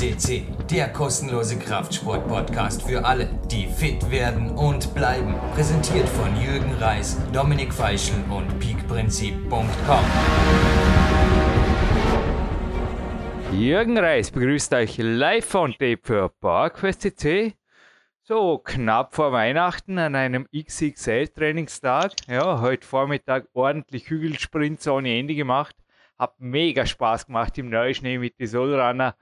FCC, 0.00 0.44
der 0.70 0.88
kostenlose 0.88 1.58
Kraftsport-Podcast 1.58 2.88
für 2.88 3.04
alle, 3.04 3.28
die 3.50 3.66
fit 3.66 4.10
werden 4.10 4.48
und 4.48 4.94
bleiben. 4.94 5.34
Präsentiert 5.52 6.08
von 6.08 6.34
Jürgen 6.40 6.72
Reis, 6.80 7.18
Dominik 7.34 7.70
Feischl 7.74 8.14
und 8.30 8.58
peakprinzip.com. 8.60 10.04
Jürgen 13.52 13.98
Reis 13.98 14.30
begrüßt 14.30 14.72
euch 14.72 14.96
live 14.96 15.44
von 15.44 15.72
Tape 15.72 16.00
für 16.02 16.30
PowerQuest 16.30 17.02
CC. 17.02 17.52
So 18.22 18.56
knapp 18.56 19.14
vor 19.14 19.32
Weihnachten 19.32 19.98
an 19.98 20.14
einem 20.14 20.46
XXL-Trainingstag. 20.56 22.12
Ja, 22.26 22.62
heute 22.62 22.86
Vormittag 22.86 23.48
ordentlich 23.52 24.08
Hügelsprints 24.08 24.88
ohne 24.88 25.18
Ende 25.18 25.34
gemacht. 25.34 25.76
Hab 26.18 26.40
mega 26.40 26.86
Spaß 26.86 27.26
gemacht 27.26 27.58
im 27.58 27.68
Neuschnee 27.68 28.16
mit 28.16 28.38
die 28.38 28.46
Solrunner. 28.46 29.14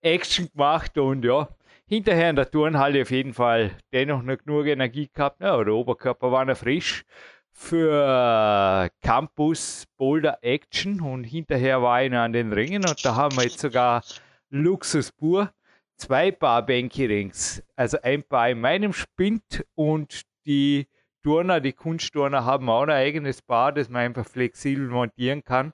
Action 0.00 0.48
gemacht 0.50 0.96
und 0.98 1.24
ja, 1.24 1.48
hinterher 1.86 2.30
in 2.30 2.36
der 2.36 2.50
Turnhalle 2.50 3.02
auf 3.02 3.10
jeden 3.10 3.34
Fall 3.34 3.72
dennoch 3.92 4.22
noch 4.22 4.38
genug 4.38 4.66
Energie 4.66 5.08
gehabt. 5.12 5.40
Ja, 5.40 5.62
der 5.62 5.74
Oberkörper 5.74 6.30
war 6.30 6.44
noch 6.44 6.56
frisch 6.56 7.04
für 7.52 8.88
Campus 9.02 9.86
Boulder 9.96 10.38
Action 10.42 11.00
und 11.00 11.24
hinterher 11.24 11.82
war 11.82 12.04
ich 12.04 12.10
noch 12.10 12.18
an 12.18 12.32
den 12.32 12.52
Ringen 12.52 12.84
und 12.86 13.04
da 13.04 13.16
haben 13.16 13.36
wir 13.36 13.44
jetzt 13.44 13.58
sogar 13.58 14.02
Luxus 14.50 15.10
pur. 15.10 15.52
Zwei 15.96 16.30
Paar 16.30 16.64
Banky-Rings. 16.64 17.60
Also 17.74 17.98
ein 18.02 18.22
Paar 18.22 18.50
in 18.50 18.60
meinem 18.60 18.92
Spind 18.92 19.64
und 19.74 20.22
die 20.46 20.86
Turner, 21.24 21.60
die 21.60 21.72
Kunstturner 21.72 22.44
haben 22.44 22.70
auch 22.70 22.84
ein 22.84 22.90
eigenes 22.90 23.42
Paar, 23.42 23.72
das 23.72 23.88
man 23.88 24.02
einfach 24.02 24.24
flexibel 24.24 24.86
montieren 24.86 25.42
kann, 25.42 25.72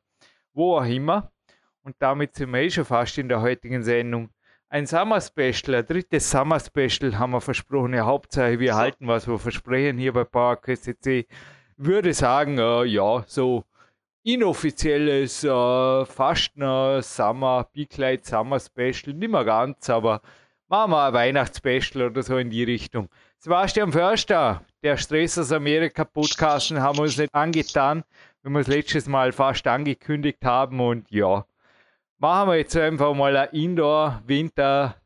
wo 0.55 0.79
auch 0.79 0.87
immer. 0.87 1.31
Und 1.85 1.97
damit 1.99 2.35
sind 2.35 2.51
wir 2.51 2.61
eh 2.61 2.71
schon 2.71 2.87
fast 2.87 3.19
in 3.19 3.29
der 3.29 3.43
heutigen 3.43 3.83
Sendung. 3.83 4.31
Ein 4.71 4.87
Summer 4.87 5.21
Special, 5.21 5.75
ein 5.77 5.87
drittes 5.87 6.31
Summer 6.31 6.59
Special 6.59 7.19
haben 7.19 7.33
wir 7.33 7.43
versprochen. 7.43 7.93
Ja, 7.93 8.07
Hauptsache, 8.07 8.59
wir 8.59 8.75
halten, 8.75 9.07
was 9.07 9.29
wir 9.29 9.39
versprechen 9.39 9.99
hier 9.99 10.15
bei 10.15 10.25
PowerQuest 10.25 10.85
CC 10.85 11.27
würde 11.77 12.15
sagen, 12.15 12.59
äh, 12.59 12.85
ja, 12.85 13.23
so 13.27 13.65
inoffizielles, 14.23 15.45
äh, 15.45 16.05
fast 16.07 16.57
ein 16.57 17.03
Summer, 17.03 17.69
Big 17.73 17.97
Light 17.99 18.25
Summer 18.25 18.59
Special, 18.61 19.15
nicht 19.15 19.31
mehr 19.31 19.45
ganz, 19.45 19.91
aber 19.91 20.23
machen 20.69 20.93
wir 20.93 21.05
ein 21.05 21.13
Weihnachtsspecial 21.13 22.07
oder 22.07 22.23
so 22.23 22.39
in 22.39 22.49
die 22.49 22.65
Richtung. 22.65 23.09
Sebastian 23.39 23.93
Förster, 23.93 24.63
der 24.83 24.97
Stress 24.97 25.37
aus 25.37 25.53
Amerika 25.53 26.05
Podcasten 26.05 26.81
haben 26.81 26.97
wir 26.97 27.03
uns 27.03 27.19
nicht 27.19 27.35
angetan, 27.35 28.05
wenn 28.43 28.53
wir 28.53 28.61
es 28.61 28.69
letztes 28.69 29.07
Mal 29.07 29.33
fast 29.33 29.67
angekündigt 29.67 30.45
haben 30.45 30.81
und 30.81 31.11
ja, 31.11 31.45
machen 32.19 32.51
wir 32.51 32.57
jetzt 32.57 32.77
einfach 32.77 33.15
mal 33.15 33.37
ein 33.37 33.49
Indoor-Winter- 33.51 35.01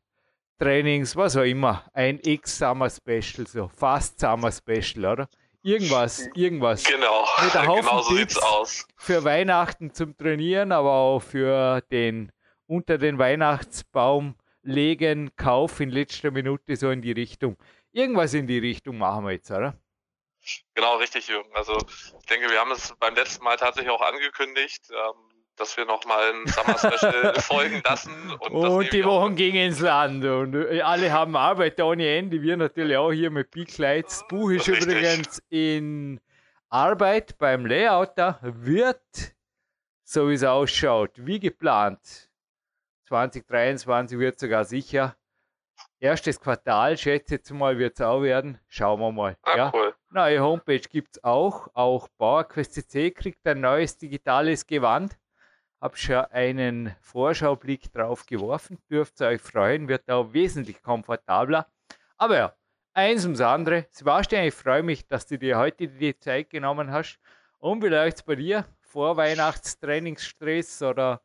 Trainings, 0.61 1.15
was 1.15 1.37
auch 1.37 1.42
immer, 1.42 1.84
ein 1.92 2.19
X-Summer-Special, 2.20 3.47
so 3.47 3.69
fast 3.69 4.19
Summer-Special, 4.19 5.05
oder? 5.06 5.28
Irgendwas, 5.62 6.28
irgendwas. 6.34 6.83
Genau, 6.83 7.25
Mit 7.45 7.55
einem 7.55 7.69
Haufen 7.69 7.83
genau 7.84 8.03
so 8.03 8.17
Tipps 8.17 8.34
sieht's 8.34 8.45
aus. 8.45 8.89
Für 8.97 9.23
Weihnachten 9.23 9.92
zum 9.95 10.17
Trainieren, 10.17 10.73
aber 10.73 10.91
auch 10.92 11.20
für 11.20 11.81
den 11.92 12.33
unter 12.67 12.98
den 12.98 13.19
Weihnachtsbaum 13.19 14.34
legen, 14.62 15.31
Kauf 15.37 15.78
in 15.78 15.91
letzter 15.91 16.33
Minute 16.33 16.75
so 16.75 16.91
in 16.91 17.03
die 17.03 17.12
Richtung. 17.12 17.56
Irgendwas 17.93 18.34
in 18.34 18.48
die 18.48 18.59
Richtung 18.59 18.98
machen 18.98 19.27
wir 19.27 19.33
jetzt, 19.33 19.50
oder? 19.53 19.77
Genau, 20.75 20.97
richtig, 20.97 21.28
Jürgen. 21.28 21.55
Also 21.55 21.77
ich 21.89 22.27
denke, 22.27 22.50
wir 22.50 22.59
haben 22.59 22.72
es 22.72 22.95
beim 22.98 23.15
letzten 23.15 23.45
Mal 23.45 23.56
tatsächlich 23.56 23.93
auch 23.93 24.03
angekündigt, 24.03 24.91
ähm, 24.91 25.38
dass 25.59 25.77
wir 25.77 25.84
nochmal 25.84 26.33
ein 26.33 26.47
Summer 26.47 26.78
Special 26.78 27.34
folgen 27.41 27.83
lassen. 27.84 28.31
Und, 28.41 28.53
Und 28.53 28.93
die 28.93 29.05
Wochen 29.05 29.37
gingen 29.37 29.69
ins 29.69 29.81
Land 29.81 30.25
und 30.25 30.55
äh, 30.55 30.81
alle 30.81 31.12
haben 31.12 31.37
Arbeit 31.37 31.81
ohne 31.81 32.06
Ende. 32.09 32.41
Wir 32.41 32.56
natürlich 32.56 32.97
auch 32.97 33.12
hier 33.12 33.31
mit 33.31 33.50
Big 33.50 33.77
Lights. 33.78 34.21
Das 34.21 34.28
Buch 34.28 34.50
ist 34.50 34.69
Richtig. 34.69 34.87
übrigens 34.87 35.43
in 35.50 36.21
Arbeit 36.69 37.37
beim 37.38 37.66
Layouter. 37.66 38.38
Wird, 38.43 39.03
so 40.05 40.28
wie 40.31 40.34
es 40.34 40.44
ausschaut, 40.44 41.12
wie 41.16 41.41
geplant. 41.41 42.31
2023 43.09 44.19
wird 44.19 44.38
sogar 44.38 44.65
sicher. 44.65 45.16
Erstes 46.00 46.38
Quartal, 46.38 46.97
schätze 46.97 47.34
jetzt 47.34 47.50
mal, 47.50 47.78
wird 47.78 47.94
es 47.94 48.00
auch 48.00 48.22
werden. 48.22 48.60
Schauen 48.69 49.00
wir 49.00 49.10
mal. 49.10 49.37
Ah, 49.43 49.56
ja. 49.56 49.72
cool. 49.75 49.94
Neue 50.10 50.41
Homepage 50.41 50.81
gibt 50.81 51.16
es 51.16 51.25
auch. 51.25 51.69
Auch 51.75 52.09
PowerQuest 52.19 52.75
CC 52.75 53.10
kriegt 53.10 53.47
ein 53.47 53.60
neues 53.60 53.97
digitales 53.97 54.66
Gewand. 54.66 55.19
Hab 55.81 55.97
schon 55.97 56.25
einen 56.33 56.94
Vorschaublick 57.00 57.93
drauf 57.93 58.27
geworfen. 58.27 58.78
Dürft 58.91 59.21
ihr 59.21 59.28
euch 59.28 59.41
freuen, 59.41 59.89
wird 59.89 60.11
auch 60.11 60.33
wesentlich 60.33 60.83
komfortabler. 60.83 61.69
Aber 62.16 62.37
ja, 62.37 62.55
eins 62.94 63.25
ums 63.25 63.41
andere. 63.41 63.87
Sebastian, 63.91 64.44
ich 64.44 64.55
freue 64.55 64.83
mich, 64.83 65.06
dass 65.06 65.27
du 65.27 65.39
dir 65.39 65.56
heute 65.56 65.87
die 65.87 66.19
Zeit 66.19 66.50
genommen 66.50 66.91
hast. 66.91 67.21
Und 67.59 67.83
wie 67.83 67.89
läuft's 67.89 68.25
bei 68.25 68.34
dir? 68.34 68.65
Vorweihnachtstrainingsstress 68.81 70.83
oder? 70.83 71.22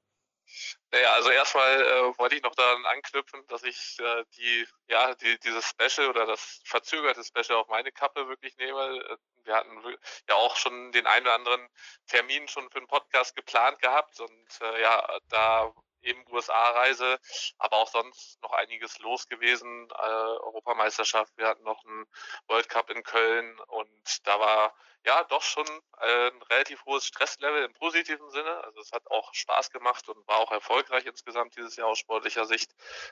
Naja, 0.94 1.12
also 1.14 1.32
erstmal 1.32 1.82
äh, 1.82 2.20
wollte 2.20 2.36
ich 2.36 2.44
noch 2.44 2.54
daran 2.54 2.86
anknüpfen, 2.86 3.44
dass 3.48 3.64
ich 3.64 3.98
äh, 4.00 4.24
die, 4.38 4.68
ja, 4.90 5.16
die, 5.16 5.40
dieses 5.40 5.68
Special 5.68 6.08
oder 6.08 6.28
das 6.28 6.62
verzögerte 6.66 7.24
Special 7.24 7.58
auf 7.60 7.68
meine 7.68 7.92
Kappe 7.92 8.28
wirklich 8.28 8.56
nehme. 8.58 9.00
Äh, 9.10 9.18
Wir 9.44 9.56
hatten 9.56 9.98
ja 10.30 10.36
auch 10.36 10.56
schon 10.56 10.92
den 10.92 11.08
einen 11.08 11.26
oder 11.26 11.34
anderen 11.34 11.68
Termin 12.06 12.48
schon 12.48 12.70
für 12.70 12.80
den 12.80 12.88
Podcast 12.88 13.36
geplant 13.36 13.80
gehabt 13.80 14.20
und 14.20 14.62
äh, 14.62 14.82
ja, 14.84 15.20
da 15.30 15.74
eben 16.04 16.26
USA-Reise, 16.32 17.20
aber 17.58 17.78
auch 17.78 17.90
sonst 17.90 18.42
noch 18.42 18.52
einiges 18.52 19.00
los 19.00 19.28
gewesen. 19.28 19.88
Äh, 19.90 20.04
Europameisterschaft, 20.04 21.34
wir 21.38 21.48
hatten 21.48 21.64
noch 21.64 21.84
einen 21.86 22.06
World 22.48 22.70
Cup 22.70 22.90
in 22.90 23.04
Köln 23.04 23.60
und 23.68 24.28
da 24.28 24.40
war 24.40 24.76
ja 25.06 25.24
doch 25.26 25.42
schon 25.42 25.68
äh, 26.00 26.30
ein 26.30 26.42
relativ 26.44 26.86
hohes 26.86 27.06
Stresslevel 27.06 27.64
im 27.64 27.74
positiven 27.74 28.30
Sinne. 28.30 28.64
Also 28.64 28.80
es 28.80 28.92
hat 28.92 29.06
auch 29.12 29.34
Spaß 29.34 29.72
gemacht 29.72 30.08
und 30.08 30.28
war 30.28 30.38
auch 30.38 30.52
erfolgreich 30.52 31.06
insgesamt 31.06 31.56
dieses 31.58 31.76
Jahr 31.76 31.88
aus 31.88 32.00
sportlicher 32.00 32.46
Sicht. 32.46 32.72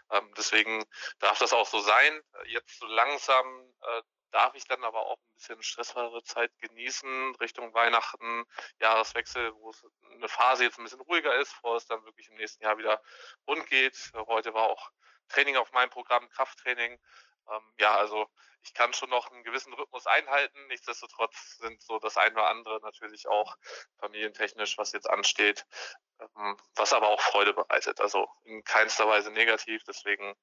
Ähm, 0.10 0.34
deswegen 0.38 0.86
darf 1.20 1.40
das 1.40 1.54
auch 1.54 1.68
so 1.68 1.80
sein. 1.80 2.22
Jetzt 2.46 2.80
so 2.80 2.86
langsam 2.86 3.74
äh, 3.82 4.02
darf 4.32 4.56
ich 4.56 4.66
dann 4.66 4.84
aber 4.84 5.06
auch 5.06 5.18
ein 5.18 5.34
bisschen 5.36 5.62
stressfreiere 5.64 6.24
Zeit 6.24 6.52
genießen 6.60 7.36
Richtung 7.36 7.74
Weihnachten, 7.74 8.46
Jahreswechsel, 8.80 9.54
wo 9.56 9.70
es 9.70 9.86
eine 10.12 10.28
Phase 10.28 10.64
jetzt 10.64 10.80
ein 10.80 10.84
bisschen 10.84 11.02
ruhiger 11.02 11.36
ist, 11.36 11.54
bevor 11.56 11.78
es 11.78 11.86
dann 11.86 12.04
wirklich 12.06 12.30
im 12.30 12.36
nächsten 12.36 12.64
Jahr 12.64 12.78
wieder 12.78 13.02
rund 13.48 13.68
geht. 13.68 14.12
Heute 14.28 14.54
war 14.54 14.70
auch 14.70 14.92
Training 15.30 15.58
auf 15.58 15.72
meinem 15.72 15.90
Programm, 15.90 16.28
Krafttraining. 16.30 17.00
Ähm, 17.52 17.74
ja, 17.80 17.96
also 17.96 18.28
ich 18.64 18.74
kann 18.74 18.94
schon 18.94 19.10
noch 19.10 19.32
einen 19.32 19.44
gewissen 19.44 19.74
Rhythmus 19.74 20.06
einhalten. 20.08 20.68
Nichtsdestotrotz 20.68 21.58
sind 21.58 21.82
so 21.82 22.00
das 22.00 22.18
eine 22.18 22.34
oder 22.34 22.48
andere 22.48 22.80
natürlich 22.82 23.28
auch 23.28 23.56
familientechnisch, 24.00 24.78
was 24.78 24.92
jetzt 24.92 25.10
ansteht, 25.10 25.66
ähm, 26.20 26.58
was 26.76 26.94
aber 26.94 27.10
auch 27.10 27.22
Freude 27.22 27.54
bereitet. 27.54 28.00
Also 28.00 28.28
in 28.44 28.64
keinster 28.64 29.08
Weise 29.08 29.32
negativ. 29.32 29.84
Deswegen 29.86 30.36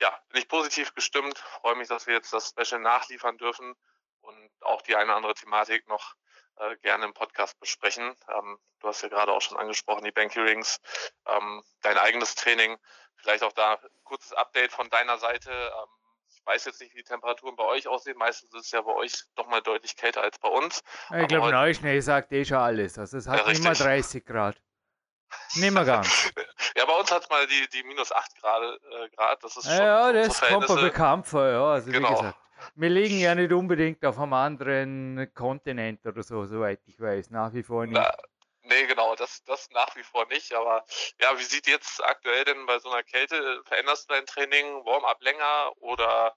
ja, 0.00 0.16
bin 0.28 0.40
ich 0.40 0.48
positiv 0.48 0.94
gestimmt. 0.94 1.38
Freue 1.38 1.76
mich, 1.76 1.88
dass 1.88 2.06
wir 2.06 2.14
jetzt 2.14 2.32
das 2.32 2.50
Special 2.50 2.80
nachliefern 2.80 3.38
dürfen 3.38 3.74
und 4.20 4.50
auch 4.60 4.82
die 4.82 4.94
eine 4.94 5.06
oder 5.06 5.16
andere 5.16 5.34
Thematik 5.34 5.86
noch 5.88 6.14
äh, 6.56 6.76
gerne 6.78 7.04
im 7.04 7.14
Podcast 7.14 7.58
besprechen. 7.58 8.14
Ähm, 8.28 8.58
du 8.80 8.88
hast 8.88 9.02
ja 9.02 9.08
gerade 9.08 9.32
auch 9.32 9.42
schon 9.42 9.58
angesprochen, 9.58 10.04
die 10.04 10.12
Banky 10.12 10.40
Rings, 10.40 10.80
ähm, 11.26 11.64
dein 11.82 11.98
eigenes 11.98 12.36
Training. 12.36 12.78
Vielleicht 13.16 13.42
auch 13.42 13.52
da 13.52 13.74
ein 13.74 14.04
kurzes 14.04 14.32
Update 14.32 14.72
von 14.72 14.88
deiner 14.90 15.18
Seite. 15.18 15.50
Ähm, 15.50 16.03
weiß 16.46 16.64
jetzt 16.66 16.80
nicht, 16.80 16.92
wie 16.94 16.98
die 16.98 17.04
Temperaturen 17.04 17.56
bei 17.56 17.64
euch 17.64 17.86
aussehen. 17.88 18.16
Meistens 18.18 18.52
ist 18.54 18.66
es 18.66 18.70
ja 18.70 18.80
bei 18.82 18.92
euch 18.94 19.12
doch 19.34 19.46
mal 19.48 19.60
deutlich 19.62 19.96
kälter 19.96 20.22
als 20.22 20.38
bei 20.38 20.48
uns. 20.48 20.82
Ich 21.20 21.28
glaube, 21.28 21.46
heute- 21.46 21.54
Neuschnee 21.56 22.00
sagt 22.00 22.32
eh 22.32 22.44
schon 22.44 22.58
alles. 22.58 22.98
Also 22.98 23.18
es 23.18 23.26
hat 23.28 23.38
Ja, 23.40 23.44
richtig. 23.46 23.78
30 23.78 24.24
Grad. 24.24 24.56
Mehr 25.56 25.72
ganz. 25.84 26.30
Ja, 26.76 26.84
bei 26.86 26.92
uns 26.92 27.10
hat 27.10 27.28
mal 27.30 27.46
die, 27.46 27.68
die 27.72 27.82
minus 27.84 28.12
8 28.12 28.40
Grad, 28.40 28.62
äh, 28.62 29.08
Grad. 29.16 29.42
Das 29.42 29.56
ist 29.56 29.64
schon 29.66 29.76
Ja, 29.76 30.12
das 30.12 30.40
kommt 30.40 30.50
mir 30.60 30.66
Verhältnisse- 30.66 30.82
bekannt 30.82 31.26
vor, 31.26 31.48
ja. 31.48 31.64
Also 31.72 31.88
wie 31.88 31.92
Genau. 31.92 32.10
gesagt, 32.14 32.38
wir 32.76 32.88
liegen 32.88 33.18
ja 33.18 33.34
nicht 33.34 33.52
unbedingt 33.52 34.04
auf 34.04 34.18
einem 34.18 34.32
anderen 34.32 35.30
Kontinent 35.34 36.06
oder 36.06 36.22
so, 36.22 36.44
soweit 36.46 36.80
ich 36.86 37.00
weiß. 37.00 37.30
Nach 37.30 37.52
wie 37.52 37.62
vor 37.62 37.84
nicht. 37.86 37.94
Na, 37.96 38.14
nee, 38.64 38.86
genau, 38.86 39.14
das, 39.16 39.42
das 39.44 39.68
nach 39.70 39.94
wie 39.96 40.02
vor 40.02 40.26
nicht. 40.26 40.52
Aber 40.54 40.84
ja, 41.20 41.38
wie 41.38 41.42
sieht 41.44 41.66
jetzt 41.66 42.02
aktuell 42.04 42.44
denn 42.44 42.66
bei 42.66 42.78
so 42.78 42.90
einer 42.90 43.02
Kälte, 43.02 43.62
veränderst 43.64 44.08
du 44.08 44.14
dein 44.14 44.26
Training, 44.26 44.84
Warm-up 44.84 45.22
länger 45.22 45.72
oder 45.76 46.34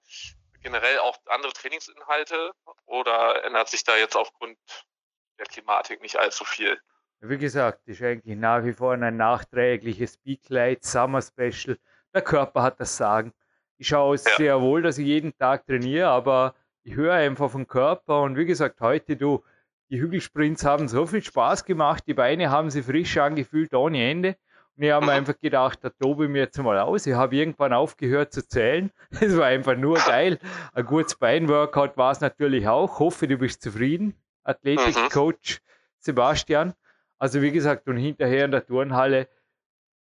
generell 0.62 0.98
auch 1.00 1.16
andere 1.26 1.52
Trainingsinhalte 1.52 2.52
oder 2.86 3.44
ändert 3.44 3.68
sich 3.68 3.84
da 3.84 3.96
jetzt 3.96 4.16
aufgrund 4.16 4.58
der 5.38 5.46
Klimatik 5.46 6.00
nicht 6.02 6.16
allzu 6.16 6.44
viel? 6.44 6.80
Wie 7.20 7.38
gesagt, 7.38 7.86
ist 7.86 8.02
eigentlich 8.02 8.36
nach 8.36 8.64
wie 8.64 8.72
vor 8.72 8.92
ein 8.92 9.16
nachträgliches 9.16 10.18
Big 10.18 10.48
Light 10.48 10.84
Summer 10.84 11.20
Special. 11.20 11.78
Der 12.14 12.22
Körper 12.22 12.62
hat 12.62 12.80
das 12.80 12.96
Sagen. 12.96 13.32
Ich 13.76 13.88
schaue 13.88 14.16
Ja. 14.16 14.36
sehr 14.36 14.60
wohl, 14.60 14.82
dass 14.82 14.98
ich 14.98 15.06
jeden 15.06 15.36
Tag 15.36 15.66
trainiere, 15.66 16.08
aber 16.08 16.54
ich 16.84 16.94
höre 16.94 17.14
einfach 17.14 17.50
vom 17.50 17.66
Körper. 17.66 18.22
Und 18.22 18.36
wie 18.36 18.44
gesagt, 18.44 18.80
heute, 18.80 19.16
du, 19.16 19.44
die 19.90 20.00
Hügelsprints 20.00 20.64
haben 20.64 20.88
so 20.88 21.06
viel 21.06 21.22
Spaß 21.22 21.64
gemacht, 21.64 22.04
die 22.06 22.14
Beine 22.14 22.50
haben 22.50 22.70
sich 22.70 22.84
frisch 22.84 23.16
angefühlt 23.16 23.74
ohne 23.74 24.10
Ende. 24.10 24.36
Und 24.76 24.84
ich 24.84 24.92
habe 24.92 25.06
mir 25.06 25.12
einfach 25.12 25.38
gedacht, 25.40 25.80
da 25.82 25.90
tobe 25.90 26.26
ich 26.26 26.30
mir 26.30 26.42
jetzt 26.42 26.58
mal 26.58 26.78
aus. 26.78 27.06
Ich 27.06 27.14
habe 27.14 27.34
irgendwann 27.34 27.72
aufgehört 27.72 28.32
zu 28.32 28.46
zählen. 28.46 28.92
Es 29.20 29.36
war 29.36 29.46
einfach 29.46 29.76
nur 29.76 29.96
geil. 29.96 30.38
Ein 30.72 30.84
gutes 30.84 31.16
Beinworkout 31.16 31.96
war 31.96 32.12
es 32.12 32.20
natürlich 32.20 32.68
auch. 32.68 33.00
Hoffe, 33.00 33.26
du 33.26 33.36
bist 33.38 33.60
zufrieden. 33.60 34.14
Athletikcoach 34.44 35.58
Sebastian. 35.98 36.74
Also 37.18 37.42
wie 37.42 37.50
gesagt, 37.50 37.88
und 37.88 37.96
hinterher 37.96 38.44
in 38.44 38.52
der 38.52 38.64
Turnhalle 38.64 39.28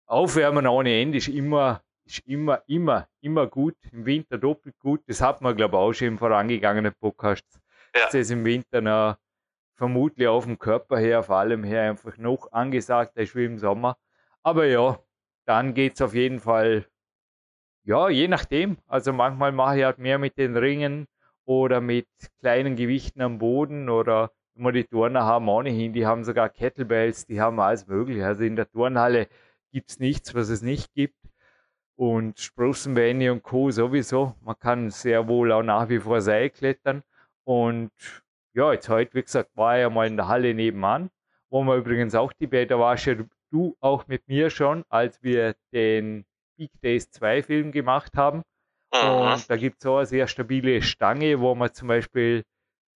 aufwärmen 0.06 0.67
ohne 0.67 1.00
Ende 1.00 1.19
ist 1.19 1.29
immer, 1.29 1.82
ist 2.05 2.26
immer, 2.26 2.62
immer, 2.67 3.08
immer 3.20 3.46
gut. 3.46 3.76
Im 3.93 4.05
Winter 4.05 4.37
doppelt 4.37 4.76
gut. 4.81 5.02
Das 5.06 5.20
hat 5.20 5.43
man, 5.43 5.56
glaube 5.56 5.76
ich, 5.76 5.81
auch 5.81 5.93
schon 5.93 6.08
im 6.08 6.19
vorangegangenen 6.19 6.93
Podcast. 6.99 7.44
Ja. 7.94 8.06
Das 8.06 8.14
ist 8.14 8.31
im 8.32 8.44
Winter 8.44 8.81
noch 8.81 9.17
vermutlich 9.76 10.26
auf 10.28 10.44
dem 10.44 10.58
Körper 10.58 10.99
her, 10.99 11.23
vor 11.23 11.37
allem 11.37 11.62
her 11.64 11.90
einfach 11.90 12.17
noch 12.19 12.50
angesagt 12.52 13.17
als 13.19 13.34
wie 13.37 13.44
im 13.44 13.58
Sommer. 13.58 13.96
Aber 14.43 14.67
ja, 14.67 14.99
dann 15.44 15.75
geht 15.75 15.94
es 15.94 16.02
auf 16.02 16.14
jeden 16.14 16.40
Fall, 16.40 16.87
ja, 17.84 18.08
je 18.08 18.28
nachdem. 18.28 18.78
Also 18.87 19.12
manchmal 19.12 19.52
mache 19.52 19.78
ich 19.78 19.84
halt 19.84 19.99
mehr 19.99 20.19
mit 20.19 20.38
den 20.38 20.56
Ringen 20.56 21.06
oder 21.44 21.81
mit 21.81 22.08
kleinen 22.40 22.76
Gewichten 22.76 23.23
am 23.23 23.38
Boden 23.38 23.88
oder 23.88 24.32
immer 24.56 24.73
die 24.73 24.84
Turner 24.84 25.25
haben 25.25 25.49
ohnehin, 25.49 25.93
die 25.93 26.06
haben 26.06 26.25
sogar 26.25 26.49
Kettlebells, 26.49 27.26
die 27.26 27.40
haben 27.40 27.61
alles 27.61 27.87
mögliche. 27.87 28.26
Also 28.26 28.43
in 28.43 28.56
der 28.56 28.70
Turnhalle 28.70 29.29
gibt 29.72 29.90
es 29.90 29.99
nichts, 29.99 30.34
was 30.34 30.49
es 30.49 30.62
nicht 30.62 30.94
gibt. 30.94 31.14
Und 31.96 32.40
Sprossenbeine 32.40 33.32
und 33.32 33.43
Co. 33.43 33.70
sowieso. 33.70 34.34
Man 34.43 34.58
kann 34.58 34.90
sehr 34.90 35.29
wohl 35.29 35.52
auch 35.52 35.62
nach 35.62 35.88
wie 35.88 35.99
vor 35.99 36.20
Seil 36.20 36.50
klettern. 36.50 37.02
Und 37.44 37.90
ja, 38.56 38.73
jetzt 38.73 38.88
heute, 38.88 39.14
wie 39.14 39.23
gesagt, 39.23 39.50
war 39.55 39.76
ja 39.76 39.91
mal 39.91 40.06
in 40.06 40.17
der 40.17 40.29
Halle 40.29 40.55
nebenan, 40.55 41.11
wo 41.50 41.62
man 41.62 41.79
übrigens 41.79 42.14
auch 42.14 42.32
die 42.32 42.47
Bäder 42.47 42.79
war 42.79 42.97
schon 42.97 43.29
du 43.50 43.76
auch 43.81 44.06
mit 44.08 44.26
mir 44.29 44.50
schon, 44.50 44.85
als 44.88 45.23
wir 45.23 45.55
den 45.73 46.25
Big 46.56 46.70
Days 46.81 47.11
2 47.11 47.43
Film 47.43 47.70
gemacht 47.70 48.17
haben. 48.17 48.43
Aha. 48.91 49.35
Und 49.35 49.50
da 49.50 49.56
gibt 49.56 49.76
es 49.81 49.87
auch 49.87 49.99
eine 49.99 50.06
sehr 50.06 50.26
stabile 50.26 50.82
Stange, 50.82 51.41
wo 51.41 51.55
man 51.55 51.73
zum 51.73 51.88
Beispiel 51.88 52.44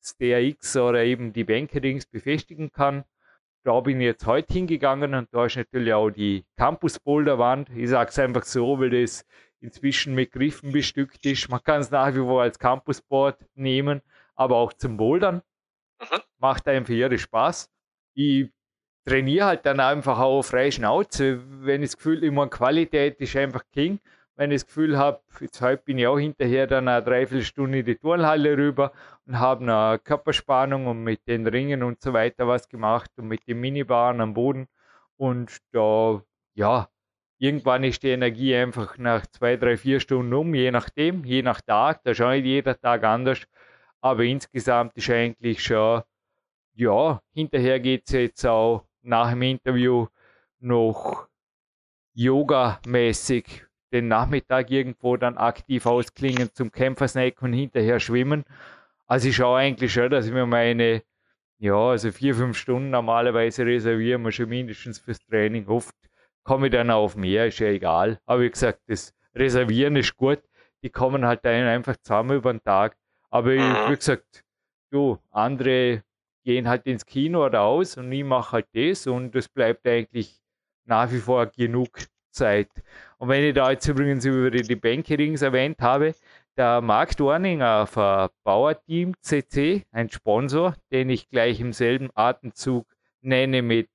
das 0.01 0.17
DRX 0.17 0.77
oder 0.77 1.05
eben 1.05 1.33
die 1.33 1.45
Bänkerings 1.45 2.07
befestigen 2.07 2.73
kann. 2.73 3.05
Da 3.65 3.79
bin 3.81 4.01
ich 4.01 4.07
jetzt 4.07 4.27
heute 4.27 4.55
hingegangen 4.55 5.15
und 5.15 5.29
da 5.33 5.45
ist 5.45 5.57
natürlich 5.57 5.93
auch 5.93 6.11
die 6.11 6.45
Campus 6.57 6.99
Boulder 6.99 7.39
Wand. 7.39 7.69
Ich 7.77 7.91
sage 7.91 8.09
es 8.09 8.19
einfach 8.19 8.45
so, 8.45 8.81
weil 8.81 8.91
das 8.91 9.27
inzwischen 9.61 10.15
mit 10.15 10.33
Griffen 10.33 10.73
bestückt 10.73 11.27
ist. 11.27 11.51
Man 11.51 11.62
kann 11.62 11.83
es 11.83 11.91
nach 11.91 12.15
wie 12.15 12.21
vor 12.21 12.41
als 12.41 12.59
Campusboard 12.59 13.39
nehmen, 13.55 14.01
aber 14.35 14.57
auch 14.57 14.73
zum 14.73 14.97
Bouldern. 14.97 15.43
Mhm. 16.00 16.20
Macht 16.38 16.69
einfach 16.69 16.93
irre 16.94 17.19
Spaß. 17.19 17.70
Ich 18.14 18.50
trainiere 19.06 19.47
halt 19.47 19.67
dann 19.67 19.81
einfach 19.81 20.19
auch 20.19 20.43
frei 20.43 20.70
Schnauze. 20.70 21.41
Wenn 21.64 21.82
ich 21.82 21.91
das 21.91 21.97
Gefühl, 21.97 22.25
immer 22.25 22.49
Qualität 22.49 23.20
ist 23.20 23.37
einfach 23.37 23.62
King. 23.73 24.00
Wenn 24.37 24.50
ich 24.52 24.62
das 24.62 24.67
Gefühl 24.67 24.97
habe, 24.97 25.20
jetzt 25.41 25.61
heute 25.61 25.82
bin 25.85 25.99
ich 25.99 26.06
auch 26.06 26.19
hinterher 26.19 26.67
dann 26.67 26.88
eine 26.88 27.05
Dreiviertelstunde 27.05 27.81
in 27.81 27.85
die 27.87 27.97
Turnhalle 27.97 28.56
rüber 28.56 28.93
und 29.26 29.38
habe 29.38 29.62
eine 29.64 29.99
Körperspannung 29.99 30.87
und 30.87 31.02
mit 31.05 31.26
den 31.29 31.47
Ringen 31.47 31.82
und 31.82 32.00
so 32.00 32.12
weiter 32.14 32.49
was 32.49 32.69
gemacht 32.69 33.11
und 33.19 33.29
mit 33.29 33.47
den 33.47 33.61
Minibaren 33.61 34.20
am 34.20 34.32
Boden. 34.35 34.67
Und 35.17 35.58
da, 35.73 36.23
ja, 36.55 36.88
irgendwann 37.38 37.85
ist 37.85 38.02
die 38.02 38.08
Energie 38.11 38.55
einfach 38.56 38.97
nach 38.99 39.26
zwei, 39.26 39.56
drei, 39.56 39.76
vier 39.76 40.00
Stunden 40.00 40.32
um, 40.32 40.55
je 40.55 40.70
nachdem, 40.70 41.25
je 41.25 41.43
nach 41.43 41.61
Tag. 41.61 42.02
Da 42.05 42.14
schaue 42.14 42.37
ich 42.37 42.44
jeder 42.44 42.81
Tag 42.81 43.05
anders. 43.05 43.47
Aber 44.00 44.25
insgesamt 44.25 44.97
ist 44.97 45.11
eigentlich 45.11 45.62
schon, 45.62 46.02
ja, 46.75 47.20
hinterher 47.35 47.81
geht 47.81 48.05
es 48.06 48.12
jetzt 48.12 48.47
auch 48.47 48.87
nach 49.02 49.31
dem 49.31 49.43
Interview 49.43 50.06
noch 50.58 51.29
Yoga-mäßig 52.14 53.67
den 53.93 54.08
Nachmittag 54.08 54.70
irgendwo 54.70 55.17
dann 55.17 55.37
aktiv 55.37 55.87
ausklingen 55.87 56.50
zum 56.52 56.70
Kämpfersnack 56.70 57.43
und 57.43 57.52
hinterher 57.52 58.00
schwimmen. 58.00 58.44
Also 59.06 59.29
ich 59.29 59.37
schaue 59.37 59.58
eigentlich 59.58 59.93
schon, 59.93 60.11
dass 60.11 60.26
ich 60.26 60.32
mir 60.32 60.47
meine, 60.47 61.02
ja, 61.58 61.75
also 61.75 62.12
vier, 62.12 62.35
fünf 62.35 62.56
Stunden 62.56 62.91
normalerweise 62.91 63.67
reservieren 63.67 64.23
wir 64.23 64.32
schon 64.32 64.49
mindestens 64.49 64.99
fürs 64.99 65.19
Training. 65.26 65.67
Oft 65.67 65.94
komme 66.44 66.69
ich 66.69 66.73
dann 66.73 66.91
auf 66.91 67.17
mehr, 67.17 67.47
ist 67.47 67.58
ja 67.58 67.69
egal. 67.69 68.20
Aber 68.26 68.43
wie 68.43 68.50
gesagt, 68.50 68.81
das 68.87 69.14
Reservieren 69.35 69.97
ist 69.97 70.17
gut. 70.17 70.41
Die 70.82 70.91
kommen 70.91 71.26
halt 71.26 71.44
dann 71.44 71.67
einfach 71.67 71.97
zusammen 71.97 72.37
über 72.37 72.52
den 72.52 72.62
Tag. 72.62 72.97
Aber 73.31 73.50
mhm. 73.50 73.91
wie 73.91 73.97
gesagt, 73.97 74.44
du, 74.91 75.19
andere 75.31 76.03
gehen 76.44 76.69
halt 76.69 76.87
ins 76.87 77.06
Kino 77.06 77.44
oder 77.47 77.62
aus 77.62 77.97
und 77.97 78.11
ich 78.12 78.25
mache 78.25 78.53
halt 78.53 78.67
das 78.75 79.06
und 79.06 79.35
es 79.37 79.49
bleibt 79.49 79.87
eigentlich 79.87 80.41
nach 80.85 81.11
wie 81.12 81.19
vor 81.19 81.47
genug 81.47 81.91
Zeit. 82.31 82.69
Und 83.19 83.29
wenn 83.29 83.44
ich 83.44 83.55
da 83.55 83.71
jetzt 83.71 83.87
übrigens 83.87 84.25
über 84.25 84.50
die 84.50 84.77
Bankerings 84.77 85.43
erwähnt 85.43 85.81
habe, 85.81 86.15
der 86.56 86.81
Marc 86.81 87.17
Dorninger 87.17 87.87
von 87.87 88.29
Bauerteam 88.44 89.15
CC, 89.21 89.85
ein 89.93 90.11
Sponsor, 90.11 90.75
den 90.91 91.11
ich 91.11 91.29
gleich 91.29 91.61
im 91.61 91.73
selben 91.73 92.11
Atemzug 92.15 92.87
nenne 93.21 93.62
mit 93.62 93.88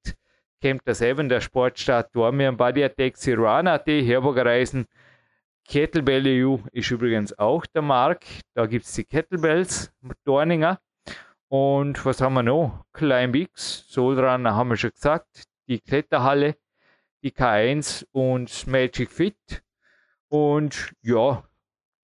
Camp 0.61 0.83
der 0.85 0.95
Seven, 0.95 1.29
der 1.29 1.41
Sportstadt 1.41 2.15
Dormian, 2.15 2.57
Body 2.57 2.83
Attack, 2.83 3.17
Sirana.at, 3.17 3.88
Herburger 3.88 4.45
Reisen, 4.45 4.88
Kettlebell 5.67 6.23
EU 6.27 6.57
ist 6.71 6.91
übrigens 6.91 7.38
auch 7.38 7.65
der 7.65 7.81
Marc. 7.81 8.25
Da 8.53 8.65
gibt 8.65 8.85
es 8.85 8.94
die 8.94 9.03
Kettlebells 9.03 9.91
Dorninger. 10.23 10.79
Und 11.47 12.03
was 12.06 12.21
haben 12.21 12.35
wir 12.35 12.44
noch? 12.44 12.85
Climbix, 12.94 13.85
Solrunner 13.88 14.56
haben 14.56 14.69
wir 14.69 14.77
schon 14.77 14.91
gesagt, 14.91 15.44
die 15.67 15.79
Kletterhalle, 15.79 16.56
die 17.23 17.31
K1 17.31 18.06
und 18.12 18.67
Magic 18.67 19.12
Fit. 19.12 19.63
Und 20.29 20.94
ja, 21.01 21.44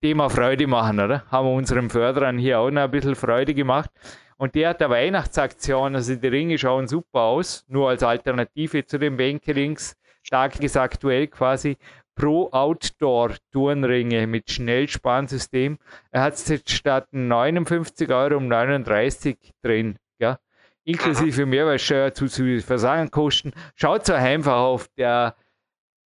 Thema 0.02 0.30
Freude 0.30 0.68
machen, 0.68 1.00
oder? 1.00 1.26
Haben 1.30 1.48
wir 1.48 1.54
unseren 1.54 1.90
Förderern 1.90 2.38
hier 2.38 2.60
auch 2.60 2.72
noch 2.72 2.82
ein 2.82 2.92
bisschen 2.92 3.16
Freude 3.16 3.54
gemacht. 3.54 3.92
Und 4.38 4.56
der 4.56 4.70
hat 4.70 4.82
eine 4.82 4.92
Weihnachtsaktion, 4.92 5.96
also 5.96 6.16
die 6.16 6.28
Ringe 6.28 6.58
schauen 6.58 6.88
super 6.88 7.22
aus, 7.22 7.64
nur 7.68 7.90
als 7.90 8.02
Alternative 8.02 8.84
zu 8.86 8.98
den 8.98 9.18
Bänkerings. 9.18 9.96
Tagesaktuell 10.28 11.28
quasi 11.28 11.78
Pro 12.16 12.50
Outdoor 12.52 13.36
Turnringe 13.52 14.28
mit 14.28 14.52
Schnellspannsystem. 14.52 15.78
Er 16.12 16.24
hat 16.24 16.34
es 16.34 16.48
jetzt 16.48 16.72
statt 16.72 17.08
59 17.12 18.10
Euro 18.12 18.38
um 18.38 18.48
39 18.48 19.38
drin. 19.62 19.98
Ja? 20.20 20.40
Inklusive 20.84 21.46
Mehrwertsteuer 21.46 22.14
zu 22.14 22.28
Versandkosten. 22.62 23.54
Schaut 23.76 24.10
euch 24.10 24.16
einfach 24.16 24.58
auf 24.58 24.88
der 24.98 25.36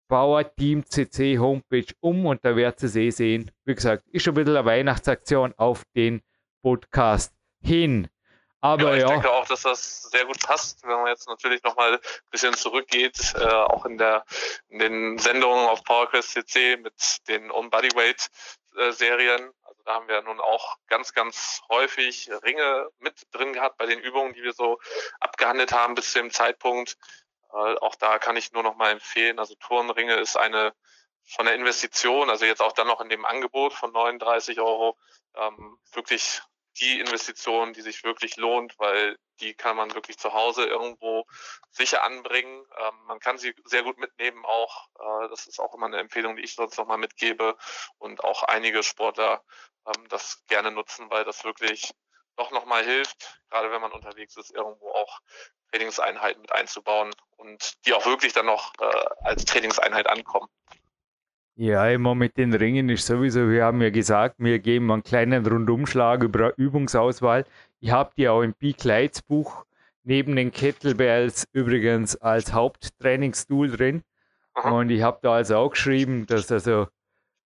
Bauer 0.08 0.54
Team 0.54 0.84
CC 0.84 1.38
Homepage 1.38 1.92
um 2.00 2.26
und 2.26 2.44
da 2.44 2.54
werdet 2.54 2.82
ihr 2.82 2.86
es 2.86 2.96
eh 2.96 3.10
sehen. 3.10 3.50
Wie 3.64 3.74
gesagt, 3.74 4.04
ist 4.08 4.22
schon 4.22 4.34
ein 4.34 4.44
bisschen 4.44 4.56
eine 4.56 4.66
Weihnachtsaktion 4.66 5.52
auf 5.56 5.82
den 5.96 6.20
Podcast 6.62 7.34
hin. 7.60 8.08
Aber 8.66 8.90
ja, 8.90 8.94
ich 8.94 9.02
ja. 9.02 9.08
denke 9.08 9.30
auch, 9.30 9.46
dass 9.46 9.62
das 9.62 10.02
sehr 10.02 10.24
gut 10.24 10.42
passt, 10.42 10.82
wenn 10.82 10.96
man 10.96 11.06
jetzt 11.06 11.28
natürlich 11.28 11.62
nochmal 11.62 11.94
ein 11.94 12.00
bisschen 12.30 12.54
zurückgeht, 12.54 13.34
äh, 13.38 13.44
auch 13.44 13.84
in 13.84 13.96
der 13.96 14.24
in 14.68 14.80
den 14.80 15.18
Sendungen 15.18 15.68
auf 15.68 15.84
PowerQuest 15.84 16.30
CC 16.30 16.76
mit 16.76 16.94
den 17.28 17.52
On 17.52 17.70
Bodyweight 17.70 18.28
äh, 18.76 18.90
Serien. 18.90 19.52
Also 19.62 19.82
da 19.84 19.94
haben 19.94 20.08
wir 20.08 20.20
nun 20.22 20.40
auch 20.40 20.78
ganz, 20.88 21.12
ganz 21.12 21.62
häufig 21.70 22.28
Ringe 22.42 22.88
mit 22.98 23.26
drin 23.32 23.52
gehabt 23.52 23.78
bei 23.78 23.86
den 23.86 24.00
Übungen, 24.00 24.34
die 24.34 24.42
wir 24.42 24.52
so 24.52 24.80
abgehandelt 25.20 25.72
haben 25.72 25.94
bis 25.94 26.12
zu 26.12 26.18
dem 26.18 26.32
Zeitpunkt. 26.32 26.96
Äh, 27.52 27.76
auch 27.78 27.94
da 27.94 28.18
kann 28.18 28.36
ich 28.36 28.52
nur 28.52 28.64
noch 28.64 28.74
mal 28.74 28.90
empfehlen. 28.90 29.38
Also 29.38 29.54
Turnringe 29.54 30.14
ist 30.16 30.36
eine 30.36 30.74
von 31.28 31.46
der 31.46 31.54
Investition, 31.54 32.30
also 32.30 32.44
jetzt 32.44 32.62
auch 32.62 32.72
dann 32.72 32.86
noch 32.86 33.00
in 33.00 33.08
dem 33.08 33.24
Angebot 33.24 33.72
von 33.72 33.92
39 33.92 34.60
Euro, 34.60 34.96
ähm, 35.34 35.78
wirklich 35.92 36.40
die 36.80 37.00
Investition, 37.00 37.72
die 37.72 37.82
sich 37.82 38.04
wirklich 38.04 38.36
lohnt, 38.36 38.78
weil 38.78 39.18
die 39.40 39.54
kann 39.54 39.76
man 39.76 39.94
wirklich 39.94 40.18
zu 40.18 40.32
Hause 40.32 40.64
irgendwo 40.64 41.26
sicher 41.70 42.02
anbringen. 42.02 42.64
Ähm, 42.78 42.94
man 43.06 43.20
kann 43.20 43.38
sie 43.38 43.54
sehr 43.64 43.82
gut 43.82 43.98
mitnehmen 43.98 44.44
auch. 44.44 44.88
Äh, 44.98 45.28
das 45.28 45.46
ist 45.46 45.58
auch 45.58 45.74
immer 45.74 45.86
eine 45.86 45.98
Empfehlung, 45.98 46.36
die 46.36 46.42
ich 46.42 46.54
sonst 46.54 46.78
nochmal 46.78 46.98
mitgebe 46.98 47.56
und 47.98 48.24
auch 48.24 48.42
einige 48.44 48.82
Sportler 48.82 49.42
ähm, 49.86 50.08
das 50.08 50.44
gerne 50.46 50.70
nutzen, 50.70 51.10
weil 51.10 51.24
das 51.24 51.44
wirklich 51.44 51.92
doch 52.36 52.50
nochmal 52.50 52.84
hilft, 52.84 53.40
gerade 53.50 53.70
wenn 53.70 53.80
man 53.80 53.92
unterwegs 53.92 54.36
ist, 54.36 54.50
irgendwo 54.50 54.90
auch 54.90 55.20
Trainingseinheiten 55.70 56.42
mit 56.42 56.52
einzubauen 56.52 57.14
und 57.36 57.74
die 57.86 57.94
auch 57.94 58.06
wirklich 58.06 58.32
dann 58.32 58.46
noch 58.46 58.72
äh, 58.78 59.06
als 59.24 59.44
Trainingseinheit 59.44 60.06
ankommen. 60.06 60.48
Ja, 61.58 61.88
immer 61.88 62.14
mit 62.14 62.36
den 62.36 62.52
Ringen 62.52 62.90
ist 62.90 63.06
sowieso, 63.06 63.48
wir 63.48 63.64
haben 63.64 63.80
ja 63.80 63.88
gesagt, 63.88 64.34
wir 64.38 64.58
geben 64.58 64.90
einen 64.92 65.02
kleinen 65.02 65.46
Rundumschlag 65.46 66.22
über 66.22 66.52
Übungsauswahl. 66.58 67.46
Ich 67.80 67.90
habe 67.90 68.10
die 68.14 68.28
auch 68.28 68.42
im 68.42 68.52
Peak 68.52 68.84
Lights 68.84 69.22
Buch 69.22 69.64
neben 70.02 70.36
den 70.36 70.52
Kettlebells 70.52 71.48
übrigens 71.52 72.14
als 72.16 72.52
Haupttrainingstool 72.52 73.70
drin. 73.70 74.02
Aha. 74.52 74.70
Und 74.70 74.90
ich 74.90 75.00
habe 75.00 75.18
da 75.22 75.32
also 75.36 75.56
auch 75.56 75.70
geschrieben, 75.70 76.26
dass 76.26 76.52
also, 76.52 76.88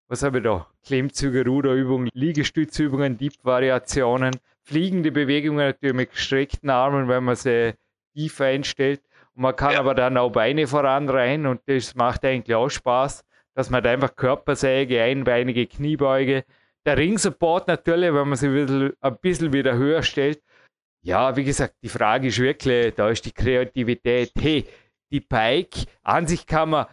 was 0.08 0.24
habe 0.24 0.38
ich 0.38 0.44
da? 0.44 0.66
Klimmzüge, 0.84 1.44
Ruderübungen, 1.44 2.10
Liegestützübungen, 2.12 3.16
Deep-Variationen, 3.16 4.34
fliegende 4.64 5.12
Bewegungen 5.12 5.68
natürlich 5.68 5.94
mit 5.94 6.10
gestreckten 6.10 6.68
Armen, 6.68 7.06
wenn 7.06 7.22
man 7.22 7.36
sie 7.36 7.74
tief 8.14 8.40
einstellt 8.40 9.02
Und 9.36 9.42
man 9.42 9.54
kann 9.54 9.74
ja. 9.74 9.78
aber 9.78 9.94
dann 9.94 10.16
auch 10.16 10.30
Beine 10.30 10.66
voran 10.66 11.08
rein 11.08 11.46
und 11.46 11.60
das 11.66 11.94
macht 11.94 12.24
eigentlich 12.24 12.56
auch 12.56 12.70
Spaß, 12.70 13.24
dass 13.54 13.70
man 13.70 13.84
einfach 13.84 14.14
Körpersäge, 14.14 15.02
einbeinige 15.02 15.66
Kniebeuge, 15.66 16.44
der 16.86 16.96
Ringsupport 16.96 17.68
natürlich, 17.68 18.12
wenn 18.14 18.28
man 18.28 18.36
sich 18.36 18.48
ein 18.48 18.66
bisschen, 18.66 18.92
ein 19.00 19.18
bisschen 19.20 19.52
wieder 19.52 19.74
höher 19.74 20.02
stellt. 20.02 20.42
Ja, 21.02 21.36
wie 21.36 21.44
gesagt, 21.44 21.74
die 21.82 21.88
Frage 21.88 22.28
ist 22.28 22.38
wirklich, 22.38 22.94
da 22.94 23.08
ist 23.10 23.24
die 23.24 23.32
Kreativität. 23.32 24.32
Hey, 24.38 24.66
die 25.10 25.20
Pike, 25.20 25.86
an 26.02 26.26
sich 26.26 26.46
kann 26.46 26.70
man, 26.70 26.86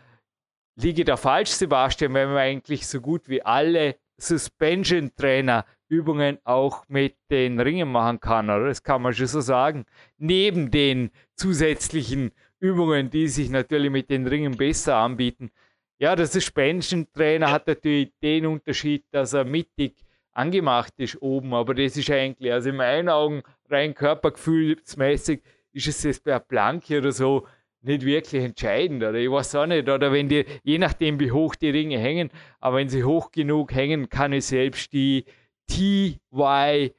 liege 0.76 1.06
da 1.06 1.18
falsch, 1.18 1.50
Sebastian, 1.50 2.14
wenn 2.14 2.30
man 2.30 2.38
eigentlich 2.38 2.88
so 2.88 3.02
gut 3.02 3.28
wie 3.30 3.42
alle 3.42 3.96
Suspension-Trainer 4.18 5.66
Übungen 5.90 6.38
auch 6.44 6.84
mit 6.90 7.16
den 7.32 7.60
Ringen 7.60 7.90
machen 7.90 8.20
kann, 8.20 8.50
oder? 8.50 8.68
Das 8.68 8.84
kann 8.84 9.02
man 9.02 9.14
schon 9.14 9.28
so 9.28 9.42
sagen. 9.42 9.86
Neben 10.18 10.72
den 10.72 11.12
zusätzlichen 11.36 12.32
Übungen, 12.60 13.10
die 13.10 13.28
sich 13.28 13.50
natürlich 13.50 13.92
mit 13.92 14.10
den 14.10 14.28
Ringen 14.28 14.58
besser 14.58 14.98
anbieten. 14.98 15.52
Ja, 16.00 16.16
der 16.16 16.27
Suspension-Trainer 16.27 17.51
hat 17.51 17.68
natürlich 17.68 18.12
den 18.22 18.46
Unterschied, 18.46 19.06
dass 19.12 19.34
er 19.34 19.46
mittig 19.46 19.96
angemacht 20.34 20.94
ist 20.98 21.20
oben, 21.22 21.54
aber 21.56 21.74
das 21.74 21.98
ist 21.98 22.12
eigentlich, 22.12 22.54
also 22.54 22.70
in 22.70 22.75
meinen 22.75 23.10
Augen, 23.10 23.42
rein 23.70 23.96
körpergefühlsmäßig, 23.96 25.42
ist 25.74 25.88
es 25.88 26.04
jetzt 26.04 26.24
bei 26.24 26.38
Planke 26.39 27.00
oder 27.00 27.12
so 27.12 27.48
nicht 27.82 28.06
wirklich 28.06 28.44
entscheidend. 28.44 29.04
Oder 29.04 29.16
ich 29.16 29.32
weiß 29.32 29.56
auch 29.56 29.66
nicht. 29.66 29.89
Oder 29.89 30.12
wenn 30.12 30.30
die, 30.30 30.46
je 30.63 30.77
nachdem 30.77 31.20
wie 31.20 31.32
hoch 31.32 31.56
die 31.56 31.70
Ringe 31.70 31.98
hängen, 31.98 32.30
aber 32.60 32.77
wenn 32.77 32.89
sie 32.89 33.04
hoch 33.04 33.32
genug 33.32 33.74
hängen, 33.74 34.10
kann 34.10 34.34
ich 34.34 34.46
selbst 34.46 34.94
die 34.94 35.25
TY 35.68 36.94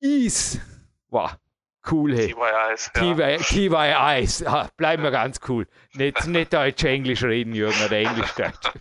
Is, 0.00 0.60
wow, 1.08 1.36
cool, 1.90 2.16
hey. 2.16 2.28
TY 2.28 2.72
Ice. 2.74 2.90
Ja. 2.94 3.38
TY 3.38 4.22
Ice, 4.22 4.46
ah, 4.46 4.68
bleiben 4.76 5.02
wir 5.02 5.10
ganz 5.10 5.40
cool. 5.48 5.66
Nicht, 5.94 6.26
nicht 6.26 6.52
Deutsch, 6.52 6.84
Englisch 6.84 7.22
reden, 7.22 7.54
Jürgen, 7.54 7.76
oder 7.84 7.96
Englisch, 7.96 8.32
Deutsch. 8.34 8.72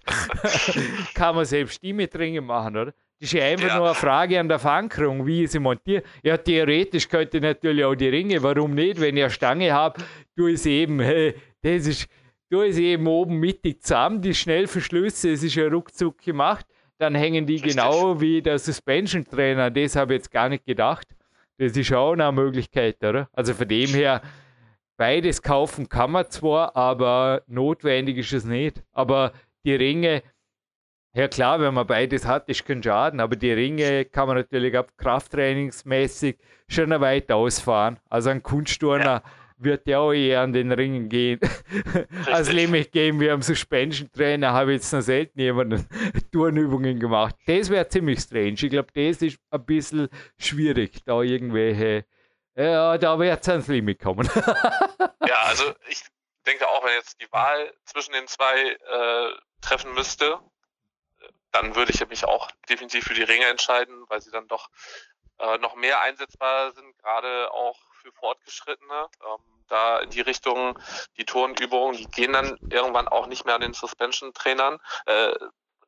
kann 1.14 1.36
man 1.36 1.46
selbst 1.46 1.82
die 1.82 1.94
mit 1.94 2.18
Ringen 2.18 2.46
machen, 2.46 2.78
oder? 2.78 2.94
Das 3.20 3.30
ist 3.30 3.34
ja 3.34 3.46
einfach 3.46 3.70
ja. 3.70 3.78
nur 3.78 3.86
eine 3.88 3.96
Frage 3.96 4.40
an 4.40 4.48
der 4.48 4.60
Verankerung, 4.60 5.26
wie 5.26 5.44
ich 5.44 5.52
sie 5.52 5.60
montiere. 5.60 6.04
Ja, 6.22 6.38
theoretisch 6.38 7.10
könnte 7.10 7.38
ich 7.38 7.44
natürlich 7.44 7.84
auch 7.84 7.96
die 7.96 8.10
Ringe, 8.10 8.44
warum 8.44 8.76
nicht? 8.76 9.02
Wenn 9.02 9.18
ich 9.18 9.24
eine 9.24 9.32
Stange 9.32 9.74
habe, 9.74 10.04
tue 10.36 10.52
ich 10.52 10.62
sie 10.62 10.74
eben, 10.82 11.00
hey, 11.00 11.34
das 11.62 11.88
ist, 11.88 12.08
tue 12.52 12.68
ich 12.68 12.76
sie 12.76 12.86
eben 12.86 13.08
oben 13.08 13.40
mittig 13.40 13.82
zusammen, 13.82 14.22
die 14.22 14.36
Schnellverschlüsse, 14.36 15.32
es 15.32 15.42
ist 15.42 15.56
ja 15.56 15.68
ruckzuck 15.68 16.20
gemacht, 16.22 16.68
dann 17.00 17.16
hängen 17.16 17.48
die 17.48 17.56
Richtig. 17.56 17.76
genau 17.76 18.22
wie 18.22 18.42
der 18.42 18.60
Suspension 18.60 19.26
Trainer, 19.26 19.72
das 19.72 19.96
habe 19.96 20.14
ich 20.14 20.20
jetzt 20.20 20.32
gar 20.32 20.50
nicht 20.50 20.66
gedacht. 20.66 21.08
Das 21.58 21.76
ist 21.76 21.94
auch 21.94 22.14
eine 22.14 22.32
Möglichkeit, 22.32 23.04
oder? 23.04 23.30
Also 23.34 23.54
von 23.54 23.68
dem 23.68 23.90
her, 23.90 24.22
beides 24.98 25.42
kaufen 25.42 25.90
kann 25.90 26.12
man 26.12 26.30
zwar, 26.30 26.76
aber 26.76 27.44
notwendig 27.48 28.18
ist 28.18 28.34
es 28.34 28.46
nicht. 28.46 28.84
Aber 28.92 29.32
die 29.66 29.76
Ringe, 29.76 30.24
ja 31.16 31.28
klar, 31.28 31.60
wenn 31.60 31.74
man 31.74 31.88
beides 31.88 32.28
hat, 32.28 32.48
ist 32.48 32.66
kein 32.66 32.84
Schaden, 32.84 33.20
aber 33.20 33.36
dieRinge 33.36 34.06
kann 34.06 34.28
man 34.28 34.38
natürlich 34.38 34.78
ab 34.78 34.92
krafttrainingsmäßig 34.98 36.38
schon 36.68 36.90
weit 37.02 37.32
ausfahren. 37.32 38.00
Also 38.10 38.30
ein 38.30 38.44
Kunstturner 38.44 39.24
ja. 39.24 39.24
Wird 39.58 39.88
ja 39.88 40.00
auch 40.00 40.14
eher 40.14 40.42
an 40.42 40.54
den 40.54 40.72
Ringen 40.72 41.10
gehen. 41.10 41.40
Als 42.28 42.52
nämlich 42.52 42.92
gehen 42.92 43.20
wir 43.20 43.34
am 43.34 43.42
Suspension 43.42 44.12
Trainer, 44.12 44.54
habe 44.54 44.74
ich 44.74 44.82
jetzt 44.82 44.94
noch 44.94 45.02
selten 45.02 45.40
jemanden 45.40 45.88
Turnübungen 46.32 47.00
gemacht. 47.00 47.36
Das 47.46 47.70
wäre 47.70 47.88
ziemlich 47.88 48.20
strange. 48.20 48.54
Ich 48.54 48.70
glaube, 48.70 48.92
das 48.94 49.22
ist 49.22 49.40
ein 49.50 49.66
bisschen 49.66 50.10
schwierig, 50.38 51.04
da 51.06 51.22
irgendwelche, 51.22 52.06
ja, 52.56 52.98
da 52.98 53.20
wird 53.20 53.42
es 53.42 53.50
ans 53.50 53.68
Limit 53.68 54.00
kommen. 54.00 54.30
ja, 55.28 55.42
also 55.44 55.74
ich 55.90 56.04
denke 56.46 56.68
auch, 56.68 56.84
wenn 56.84 56.94
jetzt 56.94 57.20
die 57.22 57.32
Wahl 57.32 57.74
zwischen 57.86 58.14
den 58.14 58.28
zwei 58.28 58.72
äh, 58.72 59.32
treffen 59.62 59.94
müsste, 59.94 60.40
dann 61.52 61.76
würde 61.76 61.92
ich 61.92 62.08
mich 62.08 62.26
auch 62.26 62.50
definitiv 62.70 63.06
für 63.06 63.14
die 63.16 63.24
Ringe 63.24 63.46
entscheiden, 63.46 64.06
weil 64.08 64.22
sie 64.22 64.32
dann 64.32 64.48
doch 64.48 64.70
äh, 65.40 65.58
noch 65.58 65.76
mehr 65.76 66.02
einsetzbar 66.02 66.72
sind, 66.74 66.98
gerade 67.00 67.52
auch 67.52 67.87
für 68.08 68.14
Fortgeschrittene. 68.14 69.10
Ähm, 69.24 69.64
da 69.68 70.00
in 70.00 70.10
die 70.10 70.22
Richtung, 70.22 70.80
die 71.18 71.26
Turnübungen, 71.26 71.98
die 71.98 72.08
gehen 72.08 72.34
dann 72.34 72.58
irgendwann 72.70 73.08
auch 73.08 73.28
nicht 73.28 73.46
mehr 73.46 73.56
an 73.56 73.62
den 73.62 73.74
Suspension-Trainern. 73.74 74.80
Äh, 75.06 75.34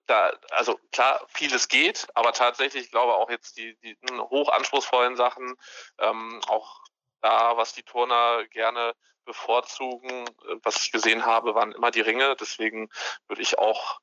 da, 0.06 0.34
also 0.52 0.80
klar, 0.92 1.26
vieles 1.30 1.68
geht, 1.68 2.08
aber 2.16 2.34
tatsächlich, 2.34 2.86
ich 2.86 2.92
glaube 2.92 3.14
auch 3.14 3.30
jetzt 3.30 3.58
die, 3.58 3.78
die 3.78 3.96
hochanspruchsvollen 4.10 5.16
Sachen, 5.16 5.56
ähm, 6.00 6.42
auch 6.48 6.82
da, 7.22 7.58
was 7.58 7.74
die 7.74 7.84
Turner 7.84 8.46
gerne 8.48 8.96
bevorzugen, 9.26 10.28
äh, 10.28 10.56
was 10.64 10.84
ich 10.84 10.92
gesehen 10.92 11.26
habe, 11.26 11.56
waren 11.56 11.72
immer 11.72 11.92
die 11.92 12.02
Ringe. 12.02 12.36
Deswegen 12.36 12.90
würde 13.28 13.42
ich 13.42 13.60
auch 13.60 14.00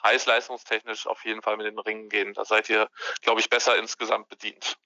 preisleistungstechnisch 0.00 1.06
auf 1.06 1.24
jeden 1.26 1.42
Fall 1.42 1.58
mit 1.58 1.66
den 1.66 1.78
Ringen 1.78 2.08
gehen. 2.08 2.32
Da 2.32 2.44
seid 2.44 2.70
ihr, 2.70 2.88
glaube 3.20 3.40
ich, 3.40 3.50
besser 3.50 3.76
insgesamt 3.76 4.28
bedient. 4.28 4.78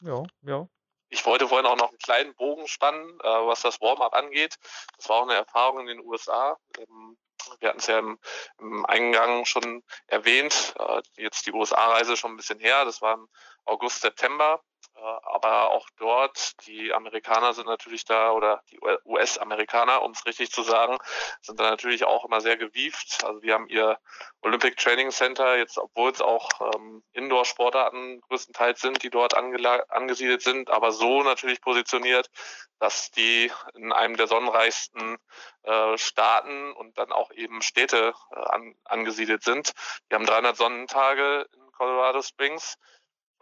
Ja, 0.00 0.24
ja. 0.42 0.68
Ich 1.12 1.26
wollte 1.26 1.46
vorhin 1.46 1.66
auch 1.66 1.76
noch 1.76 1.90
einen 1.90 1.98
kleinen 1.98 2.34
Bogen 2.34 2.66
spannen, 2.66 3.20
äh, 3.20 3.46
was 3.46 3.60
das 3.60 3.82
Warm-up 3.82 4.14
angeht. 4.14 4.58
Das 4.96 5.10
war 5.10 5.16
auch 5.16 5.28
eine 5.28 5.34
Erfahrung 5.34 5.80
in 5.80 5.86
den 5.86 6.00
USA. 6.00 6.56
Ähm, 6.78 7.18
wir 7.60 7.68
hatten 7.68 7.80
es 7.80 7.86
ja 7.86 7.98
im, 7.98 8.18
im, 8.58 8.86
Eingang 8.86 9.44
schon 9.44 9.84
erwähnt. 10.06 10.74
Äh, 10.78 11.02
jetzt 11.16 11.44
die 11.46 11.52
USA-Reise 11.52 12.16
schon 12.16 12.32
ein 12.32 12.36
bisschen 12.38 12.60
her. 12.60 12.86
Das 12.86 13.02
war 13.02 13.14
im 13.14 13.28
August, 13.66 14.00
September. 14.00 14.62
Aber 15.02 15.70
auch 15.70 15.88
dort, 15.96 16.66
die 16.66 16.92
Amerikaner 16.92 17.52
sind 17.54 17.66
natürlich 17.66 18.04
da, 18.04 18.32
oder 18.32 18.62
die 18.70 18.78
US-Amerikaner, 19.04 20.02
um 20.02 20.12
es 20.12 20.24
richtig 20.26 20.50
zu 20.52 20.62
sagen, 20.62 20.98
sind 21.40 21.58
da 21.58 21.70
natürlich 21.70 22.04
auch 22.04 22.24
immer 22.24 22.40
sehr 22.40 22.56
gewieft. 22.56 23.24
Also 23.24 23.42
wir 23.42 23.54
haben 23.54 23.68
ihr 23.68 23.98
Olympic 24.42 24.76
Training 24.76 25.10
Center, 25.10 25.56
jetzt 25.56 25.78
obwohl 25.78 26.10
es 26.10 26.20
auch 26.20 26.48
ähm, 26.74 27.02
Indoor-Sportarten 27.12 28.20
größtenteils 28.20 28.80
sind, 28.80 29.02
die 29.02 29.10
dort 29.10 29.34
angesiedelt 29.34 30.42
sind, 30.42 30.70
aber 30.70 30.92
so 30.92 31.22
natürlich 31.22 31.60
positioniert, 31.60 32.30
dass 32.78 33.10
die 33.10 33.50
in 33.74 33.92
einem 33.92 34.16
der 34.16 34.26
sonnenreichsten 34.26 35.18
äh, 35.62 35.96
Staaten 35.98 36.72
und 36.72 36.98
dann 36.98 37.12
auch 37.12 37.30
eben 37.32 37.62
Städte 37.62 38.12
äh, 38.32 38.34
an, 38.36 38.74
angesiedelt 38.84 39.42
sind. 39.44 39.72
Wir 40.08 40.16
haben 40.16 40.26
300 40.26 40.56
Sonnentage 40.56 41.46
in 41.52 41.72
Colorado 41.72 42.22
Springs 42.22 42.76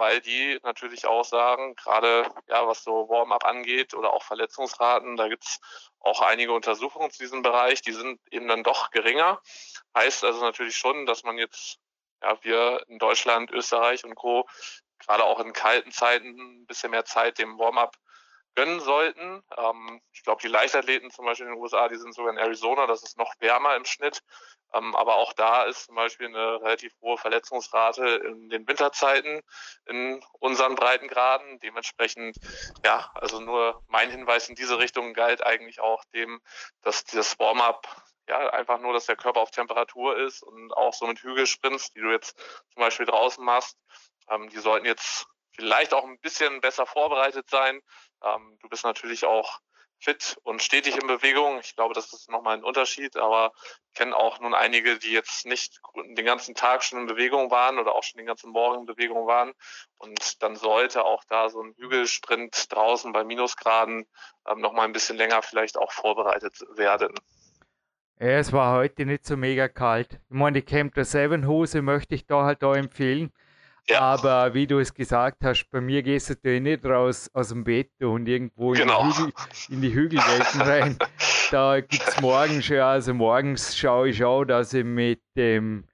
weil 0.01 0.21
die 0.21 0.59
natürlich 0.65 1.07
auch 1.07 1.25
sagen, 1.25 1.77
gerade 1.77 2.29
ja, 2.49 2.67
was 2.67 2.83
so 2.83 3.09
Warm-up 3.09 3.45
angeht 3.45 3.95
oder 3.95 4.13
auch 4.13 4.25
Verletzungsraten, 4.25 5.17
da 5.17 5.29
gibt 5.29 5.45
es 5.45 5.61
auch 6.01 6.23
einige 6.23 6.53
Untersuchungen 6.53 7.11
zu 7.11 7.19
diesem 7.19 7.43
Bereich, 7.43 7.83
die 7.83 7.93
sind 7.93 8.19
eben 8.33 8.49
dann 8.49 8.65
doch 8.65 8.91
geringer. 8.91 9.41
Heißt 9.95 10.25
also 10.25 10.41
natürlich 10.41 10.77
schon, 10.77 11.07
dass 11.07 11.23
man 11.23 11.39
jetzt, 11.39 11.79
ja, 12.23 12.43
wir 12.43 12.83
in 12.89 12.99
Deutschland, 12.99 13.51
Österreich 13.51 14.05
und 14.05 14.15
Co. 14.15 14.49
gerade 14.99 15.25
auch 15.25 15.39
in 15.39 15.53
kalten 15.53 15.93
Zeiten 15.93 16.29
ein 16.29 16.67
bisschen 16.67 16.91
mehr 16.91 17.05
Zeit 17.05 17.39
dem 17.39 17.59
Warm-up 17.59 17.97
gönnen 18.55 18.81
sollten. 18.81 19.43
Ähm, 19.57 20.01
ich 20.13 20.23
glaube, 20.23 20.43
die 20.43 20.49
Leichtathleten 20.49 21.11
zum 21.11 21.25
Beispiel 21.25 21.47
in 21.47 21.53
den 21.53 21.61
USA, 21.61 21.89
die 21.89 21.97
sind 21.97 22.15
sogar 22.15 22.33
in 22.33 22.39
Arizona, 22.39 22.87
das 22.87 23.03
ist 23.03 23.17
noch 23.17 23.33
wärmer 23.41 23.77
im 23.77 23.85
Schnitt. 23.85 24.23
Ähm, 24.73 24.95
aber 24.95 25.17
auch 25.17 25.33
da 25.33 25.65
ist 25.65 25.87
zum 25.87 25.97
Beispiel 25.97 26.29
eine 26.29 26.61
relativ 26.61 26.93
hohe 27.01 27.19
Verletzungsrate 27.19 28.07
in 28.07 28.49
den 28.51 28.69
Winterzeiten 28.69 29.43
in 29.87 30.23
unseren 30.39 30.77
Breitengraden. 30.77 31.59
Dementsprechend, 31.61 32.37
ja, 32.85 33.11
also 33.15 33.41
nur 33.41 33.83
mein 33.89 34.11
Hinweis 34.11 34.49
in 34.49 34.55
diese 34.55 34.79
Richtung 34.79 35.13
galt 35.13 35.45
eigentlich 35.45 35.81
auch 35.81 36.05
dem, 36.15 36.41
dass 36.83 37.05
dieses 37.05 37.39
Warm-up 37.39 37.87
ja, 38.29 38.51
einfach 38.51 38.79
nur, 38.79 38.93
dass 38.93 39.07
der 39.07 39.17
Körper 39.17 39.41
auf 39.41 39.51
Temperatur 39.51 40.17
ist 40.17 40.43
und 40.43 40.73
auch 40.73 40.95
so 40.95 41.07
mit 41.07 41.19
Hügelsprints, 41.19 41.91
die 41.93 42.01
du 42.01 42.13
jetzt 42.13 42.39
zum 42.73 42.81
Beispiel 42.81 43.07
draußen 43.07 43.45
machst, 43.45 43.77
ähm, 44.29 44.49
die 44.51 44.59
sollten 44.59 44.87
jetzt 44.87 45.27
vielleicht 45.53 45.95
auch 45.95 46.05
ein 46.05 46.19
bisschen 46.21 46.61
besser 46.61 46.87
vorbereitet 46.87 47.49
sein. 47.51 47.81
Ähm, 48.23 48.59
du 48.61 48.69
bist 48.69 48.85
natürlich 48.85 49.25
auch 49.25 49.61
fit 50.01 50.39
und 50.43 50.63
stetig 50.63 50.97
in 50.97 51.07
Bewegung. 51.07 51.61
Ich 51.61 51.77
glaube, 51.77 51.95
das 51.95 52.13
ist 52.13 52.31
nochmal 52.31 52.57
ein 52.57 52.65
Unterschied, 52.65 53.17
aber 53.17 53.53
ich 53.89 53.99
kenne 53.99 54.17
auch 54.17 54.41
nun 54.41 54.55
einige, 54.55 54.99
die 54.99 55.13
jetzt 55.13 55.47
nicht 55.47 55.81
den 56.17 56.25
ganzen 56.25 56.55
Tag 56.55 56.83
schon 56.83 57.01
in 57.01 57.07
Bewegung 57.07 57.51
waren 57.51 57.79
oder 57.79 57.95
auch 57.95 58.03
schon 58.03 58.19
den 58.19 58.27
ganzen 58.27 58.51
Morgen 58.51 58.81
in 58.81 58.87
Bewegung 58.87 59.27
waren. 59.27 59.53
Und 59.99 60.43
dann 60.43 60.57
sollte 60.57 61.05
auch 61.05 61.23
da 61.29 61.51
so 61.51 61.63
ein 61.63 61.75
Hügelsprint 61.77 62.73
draußen 62.73 63.13
bei 63.13 63.25
Minusgraden 63.25 64.07
ähm, 64.49 64.61
nochmal 64.61 64.87
ein 64.87 64.93
bisschen 64.93 65.17
länger 65.17 65.43
vielleicht 65.43 65.77
auch 65.77 65.93
vorbereitet 65.93 66.59
werden. 66.77 67.15
Es 68.17 68.53
war 68.53 68.77
heute 68.77 69.07
nicht 69.07 69.25
so 69.25 69.37
mega 69.37 69.69
kalt. 69.69 70.21
Ich 70.29 70.37
meine, 70.37 70.61
die 70.61 70.67
Camp 70.67 70.95
der 70.95 71.07
Seven 71.07 71.47
Hose 71.47 71.81
möchte 71.81 72.15
ich 72.15 72.27
da 72.27 72.45
halt 72.45 72.63
da 72.63 72.75
empfehlen. 72.75 73.33
Ja. 73.91 74.01
Aber 74.01 74.55
wie 74.55 74.67
du 74.67 74.79
es 74.79 74.95
gesagt 74.95 75.43
hast, 75.43 75.69
bei 75.71 75.81
mir 75.81 76.03
gehst 76.03 76.29
du 76.29 76.35
natürlich 76.35 76.63
nicht 76.63 76.85
raus 76.85 77.29
aus 77.33 77.49
dem 77.49 77.65
Bett 77.65 77.91
und 78.01 78.29
irgendwo 78.29 78.73
genau. 78.73 79.03
in, 79.03 79.11
die 79.11 79.19
Hügel, 79.19 79.33
in 79.69 79.81
die 79.81 79.95
Hügelwelten 79.95 80.61
rein. 80.61 80.99
Da 81.51 81.81
gibt 81.81 82.07
es 82.07 82.21
morgens 82.21 82.65
schon, 82.65 82.79
also 82.79 83.13
morgens 83.13 83.77
schaue 83.77 84.11
ich 84.11 84.23
auch, 84.23 84.45
dass 84.45 84.73
ich 84.73 84.85
mit 84.85 85.21
dem 85.37 85.85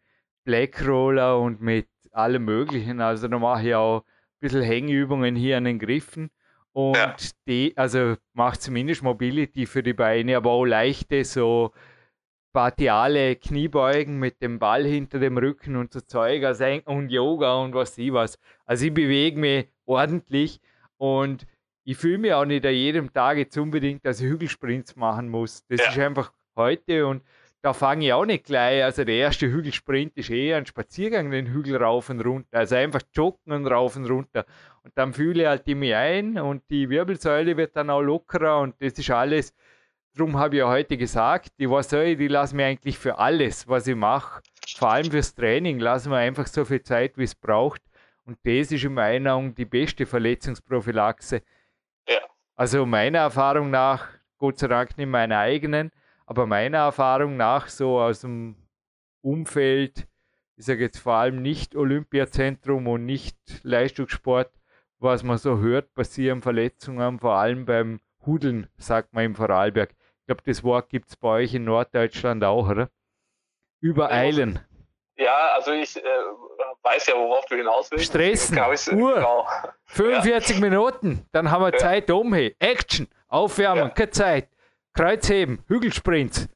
Blackroller 0.44 1.38
und 1.40 1.62
mit 1.62 1.88
allem 2.12 2.44
Möglichen, 2.44 3.00
also 3.00 3.26
da 3.26 3.38
mache 3.38 3.68
ich 3.68 3.74
auch 3.74 4.00
ein 4.00 4.04
bisschen 4.40 4.60
Hängübungen 4.60 5.34
hier 5.34 5.56
an 5.56 5.64
den 5.64 5.78
Griffen 5.78 6.28
Und 6.72 6.96
ja. 6.96 7.16
die, 7.48 7.72
also 7.74 8.16
macht 8.34 8.60
zumindest 8.60 9.02
Mobility 9.02 9.64
für 9.64 9.82
die 9.82 9.94
Beine, 9.94 10.36
aber 10.36 10.50
auch 10.50 10.66
leichte, 10.66 11.24
so 11.24 11.72
partiale 12.56 13.36
Kniebeugen 13.36 14.18
mit 14.18 14.40
dem 14.40 14.58
Ball 14.58 14.82
hinter 14.82 15.18
dem 15.18 15.36
Rücken 15.36 15.76
und 15.76 15.92
so 15.92 16.00
Zeug 16.00 16.42
also, 16.42 16.64
und 16.86 17.10
Yoga 17.10 17.56
und 17.56 17.74
was 17.74 17.98
ich 17.98 18.14
was. 18.14 18.38
Also 18.64 18.86
ich 18.86 18.94
bewege 18.94 19.38
mich 19.38 19.66
ordentlich 19.84 20.62
und 20.96 21.46
ich 21.84 21.98
fühle 21.98 22.16
mich 22.16 22.32
auch 22.32 22.46
nicht 22.46 22.64
an 22.64 22.72
jedem 22.72 23.12
Tag 23.12 23.36
jetzt 23.36 23.58
unbedingt, 23.58 24.06
dass 24.06 24.22
ich 24.22 24.28
Hügelsprints 24.28 24.96
machen 24.96 25.28
muss. 25.28 25.66
Das 25.68 25.80
ja. 25.80 25.90
ist 25.90 25.98
einfach 25.98 26.32
heute 26.56 27.06
und 27.06 27.22
da 27.60 27.74
fange 27.74 28.06
ich 28.06 28.14
auch 28.14 28.24
nicht 28.24 28.46
gleich. 28.46 28.82
Also 28.82 29.04
der 29.04 29.16
erste 29.16 29.48
Hügelsprint 29.48 30.16
ist 30.16 30.30
eher 30.30 30.56
ein 30.56 30.64
Spaziergang, 30.64 31.30
den 31.30 31.48
Hügel 31.48 31.76
rauf 31.76 32.08
und 32.08 32.22
runter. 32.22 32.56
Also 32.56 32.76
einfach 32.76 33.02
joggen 33.12 33.52
und 33.52 33.66
rauf 33.66 33.96
und 33.96 34.06
runter. 34.06 34.46
Und 34.82 34.96
dann 34.96 35.12
fühle 35.12 35.42
ich 35.42 35.48
halt 35.48 35.68
immer 35.68 35.94
ein 35.94 36.38
und 36.38 36.62
die 36.70 36.88
Wirbelsäule 36.88 37.58
wird 37.58 37.76
dann 37.76 37.90
auch 37.90 38.00
lockerer 38.00 38.60
und 38.60 38.76
das 38.80 38.94
ist 38.94 39.10
alles. 39.10 39.52
Darum 40.16 40.38
habe 40.38 40.54
ich 40.56 40.60
ja 40.60 40.68
heute 40.68 40.96
gesagt, 40.96 41.50
die 41.58 41.68
was 41.68 41.90
soll 41.90 42.04
ich, 42.04 42.18
die 42.18 42.28
lassen 42.28 42.56
mir 42.56 42.64
eigentlich 42.64 42.98
für 42.98 43.18
alles, 43.18 43.68
was 43.68 43.86
ich 43.86 43.94
mache, 43.94 44.40
vor 44.78 44.90
allem 44.90 45.10
fürs 45.10 45.34
Training, 45.34 45.78
lassen 45.78 46.10
wir 46.10 46.16
einfach 46.16 46.46
so 46.46 46.64
viel 46.64 46.82
Zeit, 46.82 47.18
wie 47.18 47.24
es 47.24 47.34
braucht. 47.34 47.82
Und 48.24 48.38
das 48.44 48.72
ist 48.72 48.82
in 48.82 48.94
meiner 48.94 49.34
Meinung 49.34 49.54
die 49.54 49.66
beste 49.66 50.06
Verletzungsprophylaxe. 50.06 51.42
Ja. 52.08 52.18
Also 52.54 52.86
meiner 52.86 53.18
Erfahrung 53.18 53.70
nach, 53.70 54.08
Gott 54.38 54.58
sei 54.58 54.68
Dank 54.68 54.96
nicht 54.96 55.06
meine 55.06 55.36
eigenen, 55.36 55.92
aber 56.24 56.46
meiner 56.46 56.78
Erfahrung 56.78 57.36
nach, 57.36 57.68
so 57.68 58.00
aus 58.00 58.22
dem 58.22 58.56
Umfeld, 59.20 60.08
ich 60.56 60.64
sage 60.64 60.80
jetzt 60.80 60.98
vor 60.98 61.14
allem 61.16 61.42
nicht 61.42 61.76
Olympiazentrum 61.76 62.86
und 62.86 63.04
nicht 63.04 63.36
Leistungssport, 63.62 64.50
was 64.98 65.22
man 65.22 65.36
so 65.36 65.58
hört, 65.58 65.92
passieren 65.92 66.40
Verletzungen, 66.40 67.18
vor 67.18 67.34
allem 67.34 67.66
beim 67.66 68.00
Hudeln, 68.24 68.66
sagt 68.78 69.12
man 69.12 69.26
im 69.26 69.34
Vorarlberg. 69.34 69.94
Ich 70.26 70.34
glaube, 70.34 70.42
das 70.44 70.64
Wort 70.64 70.88
gibt 70.88 71.08
es 71.08 71.16
bei 71.16 71.28
euch 71.28 71.54
in 71.54 71.62
Norddeutschland 71.62 72.42
auch, 72.42 72.68
oder? 72.68 72.90
Übereilen. 73.80 74.58
Ja, 75.14 75.52
also 75.54 75.70
ich 75.70 75.96
äh, 75.96 76.00
weiß 76.82 77.06
ja, 77.06 77.14
worauf 77.14 77.46
du 77.46 77.54
hinaus 77.54 77.92
willst. 77.92 78.06
Stressen, 78.06 78.58
Uhr, 79.00 79.14
genau. 79.14 79.46
45 79.84 80.56
ja. 80.56 80.62
Minuten, 80.62 81.24
dann 81.30 81.48
haben 81.52 81.62
wir 81.62 81.70
ja. 81.70 81.78
Zeit 81.78 82.10
um. 82.10 82.34
Action, 82.34 83.06
aufwärmen, 83.28 83.84
ja. 83.84 83.90
keine 83.90 84.10
Zeit. 84.10 84.48
Kreuzheben, 84.94 85.62
Hügelsprints, 85.68 86.48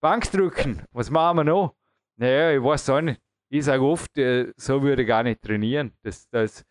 Bankdrücken, 0.00 0.82
was 0.92 1.10
machen 1.10 1.36
wir 1.36 1.44
noch? 1.44 1.74
Naja, 2.16 2.52
ich 2.52 2.64
weiß 2.64 2.88
auch 2.88 3.02
nicht. 3.02 3.20
Ich 3.50 3.66
sage 3.66 3.82
oft, 3.82 4.16
äh, 4.16 4.54
so 4.56 4.82
würde 4.82 5.02
ich 5.02 5.08
gar 5.08 5.22
nicht 5.22 5.42
trainieren. 5.42 5.92
Das, 6.02 6.26
das, 6.30 6.64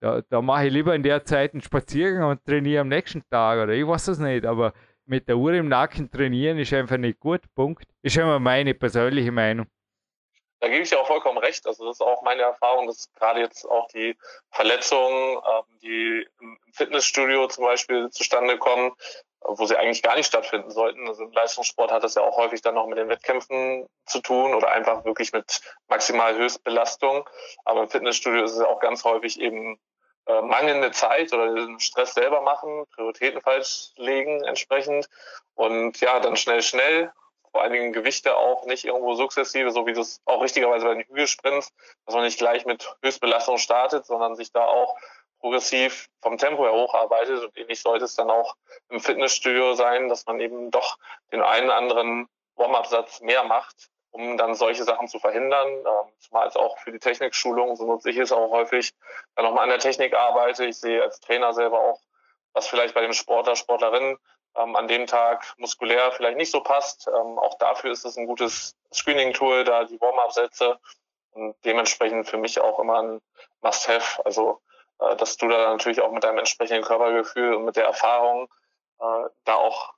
da, 0.00 0.20
da 0.28 0.42
mache 0.42 0.66
ich 0.66 0.72
lieber 0.74 0.94
in 0.94 1.02
der 1.02 1.24
Zeit 1.24 1.54
einen 1.54 1.62
Spaziergang 1.62 2.28
und 2.28 2.44
trainiere 2.44 2.82
am 2.82 2.88
nächsten 2.88 3.22
Tag 3.30 3.62
oder 3.62 3.72
ich 3.72 3.86
weiß 3.86 4.08
es 4.08 4.18
nicht, 4.18 4.44
aber 4.44 4.74
mit 5.08 5.28
der 5.28 5.36
Uhr 5.36 5.54
im 5.54 5.68
Nacken 5.68 6.10
trainieren 6.10 6.58
ist 6.58 6.72
einfach 6.72 6.98
nicht 6.98 7.18
gut. 7.18 7.42
Punkt. 7.54 7.84
Ist 8.02 8.16
immer 8.16 8.38
meine 8.38 8.74
persönliche 8.74 9.32
Meinung. 9.32 9.66
Da 10.60 10.68
gebe 10.68 10.82
ich 10.82 10.90
dir 10.90 11.00
auch 11.00 11.06
vollkommen 11.06 11.38
recht. 11.38 11.66
Also 11.66 11.86
das 11.86 11.96
ist 11.96 12.00
auch 12.00 12.22
meine 12.22 12.42
Erfahrung, 12.42 12.86
dass 12.86 13.12
gerade 13.14 13.40
jetzt 13.40 13.64
auch 13.64 13.86
die 13.88 14.16
Verletzungen, 14.50 15.36
ähm, 15.36 15.78
die 15.80 16.26
im 16.40 16.58
Fitnessstudio 16.72 17.46
zum 17.46 17.64
Beispiel 17.64 18.10
zustande 18.10 18.58
kommen, 18.58 18.92
wo 19.40 19.64
sie 19.66 19.76
eigentlich 19.76 20.02
gar 20.02 20.16
nicht 20.16 20.26
stattfinden 20.26 20.70
sollten. 20.70 21.06
Also 21.06 21.24
im 21.24 21.32
Leistungssport 21.32 21.92
hat 21.92 22.02
das 22.02 22.16
ja 22.16 22.22
auch 22.22 22.36
häufig 22.36 22.60
dann 22.60 22.74
noch 22.74 22.88
mit 22.88 22.98
den 22.98 23.08
Wettkämpfen 23.08 23.86
zu 24.04 24.20
tun 24.20 24.54
oder 24.54 24.72
einfach 24.72 25.04
wirklich 25.04 25.32
mit 25.32 25.60
maximal 25.86 26.36
Höchstbelastung. 26.36 27.28
Aber 27.64 27.82
im 27.82 27.88
Fitnessstudio 27.88 28.44
ist 28.44 28.52
es 28.52 28.60
auch 28.60 28.80
ganz 28.80 29.04
häufig 29.04 29.40
eben 29.40 29.78
äh, 30.28 30.42
mangelnde 30.42 30.90
Zeit 30.90 31.32
oder 31.32 31.54
den 31.54 31.80
Stress 31.80 32.12
selber 32.14 32.42
machen, 32.42 32.84
Prioritäten 32.94 33.40
falsch 33.40 33.92
legen 33.96 34.44
entsprechend. 34.44 35.08
Und 35.54 36.00
ja, 36.00 36.20
dann 36.20 36.36
schnell, 36.36 36.62
schnell, 36.62 37.10
vor 37.50 37.62
allen 37.62 37.72
Dingen 37.72 37.92
Gewichte 37.94 38.36
auch 38.36 38.66
nicht 38.66 38.84
irgendwo 38.84 39.14
sukzessive, 39.14 39.70
so 39.70 39.86
wie 39.86 39.94
das 39.94 40.20
auch 40.26 40.42
richtigerweise 40.42 40.84
bei 40.84 40.94
den 40.94 41.04
Hügelsprints, 41.04 41.72
dass 42.04 42.14
man 42.14 42.24
nicht 42.24 42.38
gleich 42.38 42.66
mit 42.66 42.94
Höchstbelastung 43.02 43.56
startet, 43.56 44.04
sondern 44.04 44.36
sich 44.36 44.52
da 44.52 44.64
auch 44.66 44.96
progressiv 45.40 46.08
vom 46.20 46.36
Tempo 46.36 46.62
her 46.64 46.72
hocharbeitet 46.72 47.42
und 47.42 47.56
ähnlich 47.56 47.80
sollte 47.80 48.04
es 48.04 48.14
dann 48.14 48.30
auch 48.30 48.54
im 48.90 49.00
Fitnessstudio 49.00 49.74
sein, 49.74 50.08
dass 50.08 50.26
man 50.26 50.40
eben 50.40 50.70
doch 50.70 50.98
den 51.32 51.40
einen 51.40 51.70
anderen 51.70 52.28
Warm-up-Satz 52.56 53.20
mehr 53.20 53.44
macht, 53.44 53.88
um 54.10 54.36
dann 54.36 54.54
solche 54.54 54.84
Sachen 54.84 55.08
zu 55.08 55.18
verhindern. 55.18 55.68
Ähm, 55.68 56.12
zumal 56.18 56.48
es 56.48 56.56
auch 56.56 56.78
für 56.78 56.92
die 56.92 56.98
Technikschulung, 56.98 57.76
so 57.76 57.86
nutze 57.86 58.10
ich 58.10 58.16
es 58.16 58.32
auch 58.32 58.50
häufig, 58.50 58.92
dann 59.34 59.44
nochmal 59.44 59.64
an 59.64 59.70
der 59.70 59.78
Technik 59.78 60.14
arbeite. 60.14 60.64
Ich 60.66 60.78
sehe 60.78 61.02
als 61.02 61.20
Trainer 61.20 61.52
selber 61.52 61.80
auch, 61.80 62.00
was 62.52 62.66
vielleicht 62.66 62.94
bei 62.94 63.02
dem 63.02 63.12
Sportler, 63.12 63.56
Sportlerin 63.56 64.18
ähm, 64.56 64.76
an 64.76 64.88
dem 64.88 65.06
Tag 65.06 65.54
muskulär 65.58 66.12
vielleicht 66.12 66.36
nicht 66.36 66.50
so 66.50 66.62
passt. 66.62 67.08
Ähm, 67.08 67.38
auch 67.38 67.58
dafür 67.58 67.92
ist 67.92 68.04
es 68.04 68.16
ein 68.16 68.26
gutes 68.26 68.76
Screening-Tool, 68.92 69.64
da 69.64 69.84
die 69.84 70.00
Warm-up-Sätze 70.00 70.78
und 71.32 71.54
dementsprechend 71.64 72.28
für 72.28 72.38
mich 72.38 72.60
auch 72.60 72.78
immer 72.78 73.02
ein 73.02 73.20
Must-Have. 73.60 74.24
Also 74.24 74.60
äh, 75.00 75.16
dass 75.16 75.36
du 75.36 75.48
da 75.48 75.70
natürlich 75.70 76.00
auch 76.00 76.12
mit 76.12 76.24
deinem 76.24 76.38
entsprechenden 76.38 76.84
Körpergefühl 76.84 77.54
und 77.54 77.64
mit 77.64 77.76
der 77.76 77.84
Erfahrung 77.84 78.48
äh, 79.00 79.28
da 79.44 79.54
auch 79.54 79.94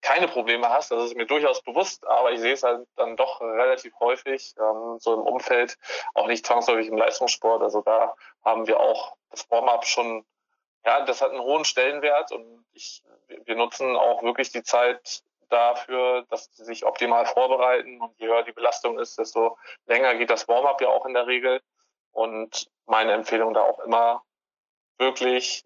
keine 0.00 0.28
Probleme 0.28 0.68
hast. 0.68 0.90
Das 0.90 1.04
ist 1.04 1.16
mir 1.16 1.26
durchaus 1.26 1.62
bewusst, 1.62 2.06
aber 2.06 2.32
ich 2.32 2.40
sehe 2.40 2.54
es 2.54 2.62
halt 2.62 2.86
dann 2.96 3.16
doch 3.16 3.40
relativ 3.40 3.92
häufig, 4.00 4.54
ähm, 4.58 4.98
so 4.98 5.14
im 5.14 5.20
Umfeld, 5.20 5.76
auch 6.14 6.26
nicht 6.26 6.46
zwangsläufig 6.46 6.88
im 6.88 6.96
Leistungssport. 6.96 7.62
Also 7.62 7.82
da 7.82 8.14
haben 8.44 8.66
wir 8.66 8.80
auch 8.80 9.16
das 9.30 9.50
Warm-up 9.50 9.86
schon, 9.86 10.24
ja, 10.84 11.04
das 11.04 11.20
hat 11.20 11.30
einen 11.30 11.42
hohen 11.42 11.64
Stellenwert 11.64 12.32
und 12.32 12.64
ich, 12.72 13.02
wir 13.28 13.54
nutzen 13.54 13.96
auch 13.96 14.22
wirklich 14.22 14.50
die 14.50 14.62
Zeit 14.62 15.22
dafür, 15.50 16.24
dass 16.30 16.48
sie 16.52 16.64
sich 16.64 16.86
optimal 16.86 17.26
vorbereiten 17.26 18.00
und 18.00 18.18
je 18.18 18.28
höher 18.28 18.42
die 18.42 18.52
Belastung 18.52 18.98
ist, 18.98 19.18
desto 19.18 19.58
länger 19.86 20.14
geht 20.14 20.30
das 20.30 20.48
Warm-up 20.48 20.80
ja 20.80 20.88
auch 20.88 21.04
in 21.06 21.14
der 21.14 21.26
Regel. 21.26 21.60
Und 22.12 22.70
meine 22.86 23.12
Empfehlung 23.12 23.54
da 23.54 23.62
auch 23.62 23.80
immer, 23.80 24.22
wirklich 24.98 25.64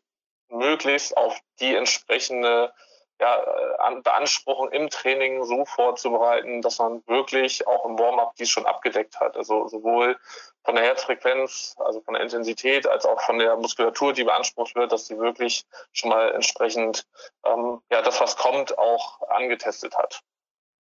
möglichst 0.49 1.17
auf 1.17 1.39
die 1.61 1.75
entsprechende 1.75 2.73
ja, 3.21 4.01
Beanspruchung 4.03 4.71
im 4.73 4.91
Training 4.91 5.45
so 5.45 5.65
vorzubereiten, 5.65 6.63
dass 6.63 6.79
man 6.79 7.03
wirklich 7.07 7.67
auch 7.67 7.85
im 7.87 7.99
Warm-up 7.99 8.35
dies 8.37 8.51
schon 8.51 8.67
abgedeckt 8.67 9.21
hat. 9.21 9.37
Also 9.37 9.69
sowohl 9.69 10.17
von 10.65 10.75
der 10.75 10.85
Herzfrequenz, 10.85 11.77
also 11.79 12.01
von 12.01 12.15
der 12.15 12.23
Intensität, 12.23 12.87
als 12.87 13.07
auch 13.07 13.21
von 13.21 13.39
der 13.39 13.57
Muskulatur, 13.57 14.13
die 14.13 14.25
beansprucht 14.25 14.75
wird, 14.75 14.93
dass 14.93 15.07
sie 15.07 15.19
wirklich 15.19 15.65
schon 15.93 16.11
mal 16.11 16.33
entsprechend 16.33 17.07
ähm, 17.47 17.81
ja 17.91 18.03
das, 18.03 18.21
was 18.21 18.37
kommt, 18.37 18.77
auch 18.79 19.21
angetestet 19.29 19.97
hat. 19.97 20.21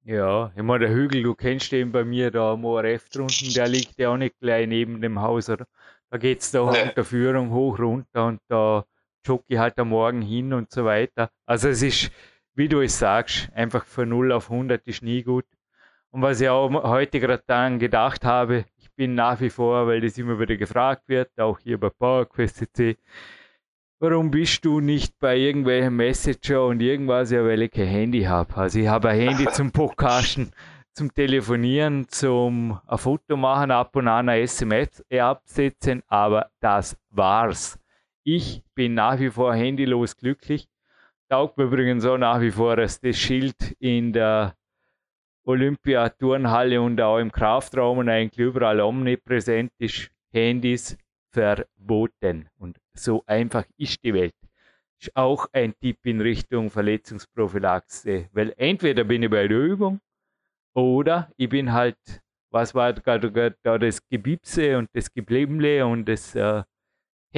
Ja, 0.05 0.53
ich 0.57 0.63
meine, 0.63 0.87
der 0.87 0.95
Hügel, 0.95 1.23
du 1.23 1.35
kennst 1.35 1.73
den 1.73 1.93
bei 1.93 2.05
mir 2.05 2.31
da 2.31 2.53
am 2.53 2.65
ORF 2.65 3.09
drunten, 3.11 3.53
der 3.53 3.69
liegt 3.69 3.99
ja 3.99 4.11
auch 4.11 4.17
nicht 4.17 4.39
gleich 4.41 4.67
neben 4.67 5.01
dem 5.01 5.21
Haus, 5.21 5.49
oder? 5.49 5.67
Da 6.11 6.17
geht 6.19 6.41
es 6.41 6.51
da 6.51 6.71
nee. 6.71 6.83
unter 6.83 7.05
Führung 7.05 7.51
hoch 7.53 7.79
runter 7.79 8.25
und 8.25 8.41
da 8.49 8.85
ich 9.49 9.59
halt 9.59 9.79
am 9.79 9.91
Morgen 9.91 10.23
hin 10.23 10.53
und 10.53 10.71
so 10.71 10.85
weiter. 10.85 11.31
Also 11.47 11.69
es 11.69 11.83
ist, 11.83 12.11
wie 12.55 12.69
du 12.69 12.81
es 12.81 12.99
sagst, 12.99 13.51
einfach 13.55 13.85
von 13.85 14.09
0 14.09 14.33
auf 14.33 14.51
100 14.51 14.87
ist 14.87 15.03
nie 15.03 15.23
gut. 15.23 15.45
Und 16.11 16.23
was 16.23 16.41
ich 16.41 16.49
auch 16.49 16.71
heute 16.85 17.21
gerade 17.21 17.43
dann 17.47 17.79
gedacht 17.79 18.25
habe, 18.25 18.65
ich 18.79 18.91
bin 18.93 19.15
nach 19.15 19.41
wie 19.41 19.51
vor, 19.51 19.87
weil 19.87 20.01
das 20.01 20.17
immer 20.19 20.39
wieder 20.41 20.57
gefragt 20.57 21.09
wird, 21.09 21.39
auch 21.39 21.59
hier 21.59 21.79
bei 21.79 21.91
PowerQuest 21.91 22.67
warum 24.01 24.31
bist 24.31 24.65
du 24.65 24.81
nicht 24.81 25.19
bei 25.19 25.37
irgendwelchen 25.37 25.97
Messenger 25.97 26.65
und 26.65 26.81
irgendwas, 26.81 27.31
ja, 27.31 27.45
weil 27.45 27.63
ich 27.63 27.71
kein 27.71 27.87
Handy 27.87 28.23
habe. 28.23 28.57
Also 28.57 28.79
ich 28.79 28.89
habe 28.89 29.11
ein 29.11 29.21
Handy 29.21 29.47
zum 29.53 29.73
Podcasten 29.73 30.53
zum 30.99 31.15
Telefonieren, 31.15 32.09
zum 32.09 32.81
ein 32.87 32.99
Foto 32.99 33.37
machen, 33.37 33.71
ab 33.71 33.95
und 33.95 34.09
an 34.09 34.29
eine 34.29 34.41
SMS 34.41 35.05
absetzen, 35.13 36.03
aber 36.09 36.51
das 36.61 36.97
war's. 37.11 37.79
Ich 38.31 38.63
bin 38.75 38.93
nach 38.93 39.19
wie 39.21 39.31
vor 39.31 39.55
handylos 39.55 40.15
glücklich. 40.15 40.69
Taugt 41.31 41.57
mir 41.57 41.65
übrigens 41.65 42.05
auch 42.05 42.19
nach 42.19 42.43
wie 42.43 42.51
vor, 42.51 42.77
dass 42.77 43.01
das 43.01 43.17
Schild 43.17 43.75
in 43.79 44.13
der 44.13 44.55
Olympia-Turnhalle 45.45 46.79
und 46.83 47.01
auch 47.01 47.17
im 47.17 47.33
Kraftraum 47.33 47.97
und 47.97 48.11
eigentlich 48.11 48.39
überall 48.39 48.83
omnipräsent 48.83 49.73
ist. 49.79 50.11
Handys 50.31 50.99
verboten. 51.33 52.51
Und 52.59 52.77
so 52.93 53.23
einfach 53.25 53.65
ist 53.79 54.05
die 54.05 54.13
Welt. 54.13 54.35
Ist 55.01 55.17
auch 55.17 55.47
ein 55.53 55.73
Tipp 55.81 55.97
in 56.05 56.21
Richtung 56.21 56.69
Verletzungsprophylaxe, 56.69 58.29
weil 58.33 58.53
entweder 58.59 59.05
bin 59.05 59.23
ich 59.23 59.31
bei 59.31 59.49
der 59.49 59.59
Übung 59.59 60.01
oder 60.75 61.33
ich 61.39 61.49
bin 61.49 61.73
halt, 61.73 61.97
was 62.51 62.75
war 62.75 62.93
da 62.93 63.79
das 63.79 64.07
Gebipse 64.07 64.77
und 64.77 64.91
das 64.93 65.11
Geblemble 65.15 65.87
und 65.87 66.07
das 66.07 66.35
äh, 66.35 66.63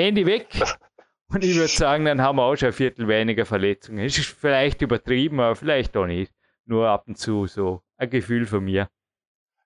Handy 0.01 0.27
weg. 0.27 0.47
Und 1.33 1.45
ich 1.45 1.55
würde 1.55 1.69
sagen, 1.69 2.07
dann 2.07 2.21
haben 2.21 2.37
wir 2.37 2.43
auch 2.43 2.57
schon 2.57 2.69
ein 2.69 2.73
Viertel 2.73 3.07
weniger 3.07 3.47
Verletzungen. 3.47 4.05
Es 4.05 4.19
ist 4.19 4.37
vielleicht 4.37 4.83
übertrieben, 4.83 5.39
aber 5.39 5.55
vielleicht 5.55 5.97
auch 5.97 6.07
nicht. 6.07 6.33
Nur 6.65 6.89
ab 6.89 7.05
und 7.07 7.17
zu 7.17 7.47
so 7.47 7.83
ein 7.97 8.11
Gefühl 8.11 8.47
von 8.47 8.65
mir. 8.65 8.89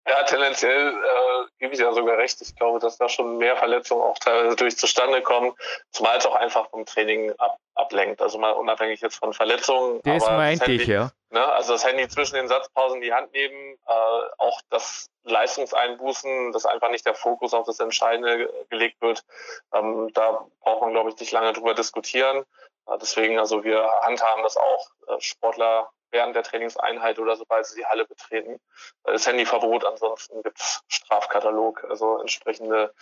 Ja, 0.06 0.22
tendenziell 0.24 0.88
äh, 0.88 1.46
gebe 1.58 1.72
ich 1.72 1.80
ja 1.80 1.92
sogar 1.92 2.18
recht. 2.18 2.40
Ich 2.42 2.54
glaube, 2.54 2.78
dass 2.78 2.98
da 2.98 3.08
schon 3.08 3.38
mehr 3.38 3.56
Verletzungen 3.56 4.02
auch 4.02 4.18
teilweise 4.18 4.56
durch 4.56 4.76
zustande 4.76 5.22
kommen, 5.22 5.52
zumal 5.90 6.18
es 6.18 6.26
auch 6.26 6.34
einfach 6.34 6.68
vom 6.68 6.84
Training 6.84 7.32
ab, 7.38 7.56
ablenkt. 7.74 8.20
Also 8.20 8.38
mal 8.38 8.50
unabhängig 8.50 9.00
jetzt 9.00 9.16
von 9.16 9.32
Verletzungen. 9.32 10.00
Das 10.04 10.26
meinte 10.26 10.72
ich, 10.72 10.86
ja. 10.86 11.12
Ne, 11.34 11.44
also 11.52 11.72
das 11.72 11.84
Handy 11.84 12.06
zwischen 12.06 12.36
den 12.36 12.46
Satzpausen 12.46 12.98
in 12.98 13.02
die 13.02 13.12
Hand 13.12 13.32
nehmen, 13.32 13.76
äh, 13.88 14.20
auch 14.38 14.60
das 14.70 15.10
Leistungseinbußen, 15.24 16.52
dass 16.52 16.64
einfach 16.64 16.90
nicht 16.90 17.04
der 17.06 17.16
Fokus 17.16 17.54
auf 17.54 17.66
das 17.66 17.80
Entscheidende 17.80 18.48
gelegt 18.70 19.02
wird. 19.02 19.24
Ähm, 19.72 20.12
da 20.14 20.46
braucht 20.60 20.82
man, 20.82 20.92
glaube 20.92 21.10
ich, 21.10 21.18
nicht 21.18 21.32
lange 21.32 21.52
drüber 21.52 21.74
diskutieren. 21.74 22.44
Äh, 22.86 22.98
deswegen, 23.00 23.40
also 23.40 23.64
wir 23.64 23.84
handhaben 24.02 24.44
das 24.44 24.56
auch. 24.56 24.88
Äh, 25.08 25.20
Sportler 25.20 25.90
während 26.12 26.36
der 26.36 26.44
Trainingseinheit 26.44 27.18
oder 27.18 27.34
sobald 27.34 27.66
sie 27.66 27.80
die 27.80 27.86
Halle 27.86 28.04
betreten. 28.04 28.60
Das 29.02 29.26
Handyverbot, 29.26 29.84
ansonsten 29.84 30.40
gibt 30.44 30.60
es 30.60 30.82
Strafkatalog, 30.86 31.82
also 31.90 32.20
entsprechende 32.20 32.94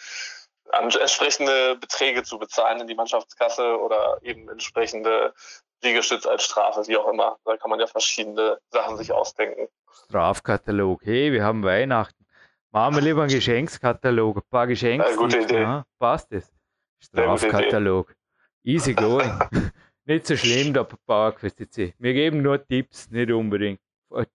entsprechende 0.70 1.77
Beträge 1.77 2.22
zu 2.22 2.38
bezahlen 2.38 2.81
in 2.81 2.87
die 2.87 2.94
Mannschaftskasse 2.94 3.79
oder 3.79 4.18
eben 4.22 4.48
entsprechende 4.48 5.35
Liegestütz 5.83 6.27
als 6.27 6.44
Strafe, 6.44 6.87
wie 6.87 6.96
auch 6.96 7.09
immer. 7.12 7.38
Da 7.44 7.57
kann 7.57 7.70
man 7.70 7.81
ja 7.81 7.87
verschiedene 7.87 8.59
Sachen 8.70 8.96
sich 8.96 9.12
ausdenken. 9.12 9.68
Strafkatalog, 10.07 11.01
hey, 11.05 11.33
wir 11.33 11.44
haben 11.44 11.62
Weihnachten. 11.64 12.25
Machen 12.70 12.94
wir 12.94 13.03
lieber 13.03 13.22
einen 13.22 13.31
Geschenkskatalog, 13.33 14.37
ein 14.37 14.42
paar 14.51 14.66
Geschenke. 14.66 15.09
Ja, 15.09 15.16
gute 15.16 15.38
Idee. 15.38 15.62
Ja, 15.62 15.85
passt 15.98 16.33
es. 16.33 16.53
Strafkatalog. 17.01 18.14
Easy 18.62 18.94
going. 18.94 19.33
nicht 20.05 20.27
so 20.27 20.37
schlimm, 20.37 20.72
der 20.72 20.85
PowerQuest 20.85 21.59
CC. 21.59 21.94
Wir 21.98 22.14
geben 22.14 22.42
nur 22.42 22.64
Tipps, 22.64 23.11
nicht 23.11 23.31
unbedingt. 23.31 23.81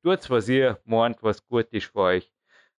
Tut, 0.04 0.30
was 0.30 0.50
ihr 0.50 0.80
meint, 0.86 1.22
was 1.22 1.46
gut 1.48 1.68
ist 1.72 1.88
für 1.88 2.00
euch. 2.00 2.32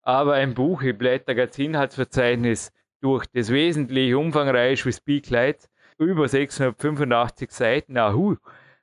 Aber 0.02 0.34
ein 0.34 0.54
Buch, 0.54 0.82
ich 0.82 0.96
blätter 0.96 1.34
das 1.34 1.58
Inhaltsverzeichnis 1.58 2.72
durch, 3.00 3.26
das 3.32 3.50
wesentlich 3.50 4.14
umfangreich 4.14 4.84
wie 4.86 4.92
Speak 4.92 5.30
Light, 5.30 5.68
über 5.98 6.28
685 6.28 7.50
Seiten. 7.50 7.96
Ahu. 7.96 8.36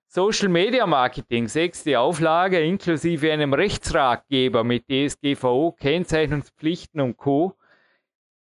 Social 0.08 0.48
Media 0.48 0.86
Marketing, 0.88 1.48
sechste 1.48 2.00
Auflage, 2.00 2.64
inklusive 2.64 3.32
einem 3.32 3.54
Rechtsratgeber 3.54 4.64
mit 4.64 4.86
DSGVO, 4.90 5.74
Kennzeichnungspflichten 5.74 7.02
und 7.02 7.18
Co. 7.18 7.56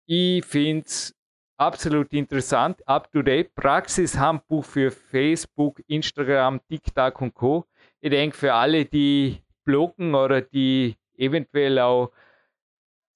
Ich 0.05 0.45
finde 0.45 0.85
es 0.85 1.13
absolut 1.57 2.13
interessant, 2.13 2.87
up-to-date, 2.87 3.53
Praxishandbuch 3.55 4.63
für 4.63 4.91
Facebook, 4.91 5.81
Instagram, 5.87 6.61
TikTok 6.69 7.21
und 7.21 7.33
Co. 7.33 7.65
Ich 7.99 8.11
denke, 8.11 8.37
für 8.37 8.53
alle, 8.53 8.85
die 8.85 9.41
bloggen 9.65 10.15
oder 10.15 10.39
die 10.41 10.95
eventuell 11.17 11.79
auch 11.79 12.11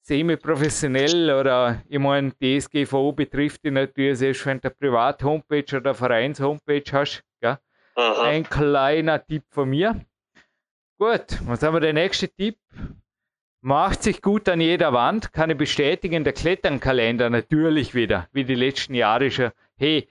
semi-professionell 0.02 1.32
oder 1.32 1.84
ich 1.88 2.00
meine, 2.00 2.32
DSGVO 2.32 3.14
betrifft 3.14 3.64
die 3.64 3.72
natürlich 3.72 4.20
selbst 4.20 4.46
wenn 4.46 4.60
du 4.60 4.68
eine 4.68 4.76
Privat-Homepage 4.76 5.78
oder 5.78 5.94
Vereins-Homepage 5.94 6.84
hast. 6.92 7.24
Gell? 7.40 7.58
Ein 7.96 8.44
kleiner 8.44 9.26
Tipp 9.26 9.44
von 9.50 9.70
mir. 9.70 10.00
Gut, 10.98 11.40
was 11.46 11.64
haben 11.64 11.76
wir 11.76 11.80
der 11.80 11.94
nächste 11.94 12.28
Tipp? 12.30 12.58
Macht 13.64 14.02
sich 14.02 14.22
gut 14.22 14.50
an 14.50 14.60
jeder 14.60 14.92
Wand, 14.92 15.34
kann 15.34 15.52
ich 15.52 15.58
bestätigen, 15.58 16.24
der 16.24 16.34
Kletternkalender 16.34 17.30
natürlich 17.30 17.94
wieder, 17.94 18.28
wie 18.32 18.44
die 18.44 18.56
letzten 18.56 18.96
Jahre 18.96 19.30
schon. 19.30 19.52
Hey, 19.78 20.08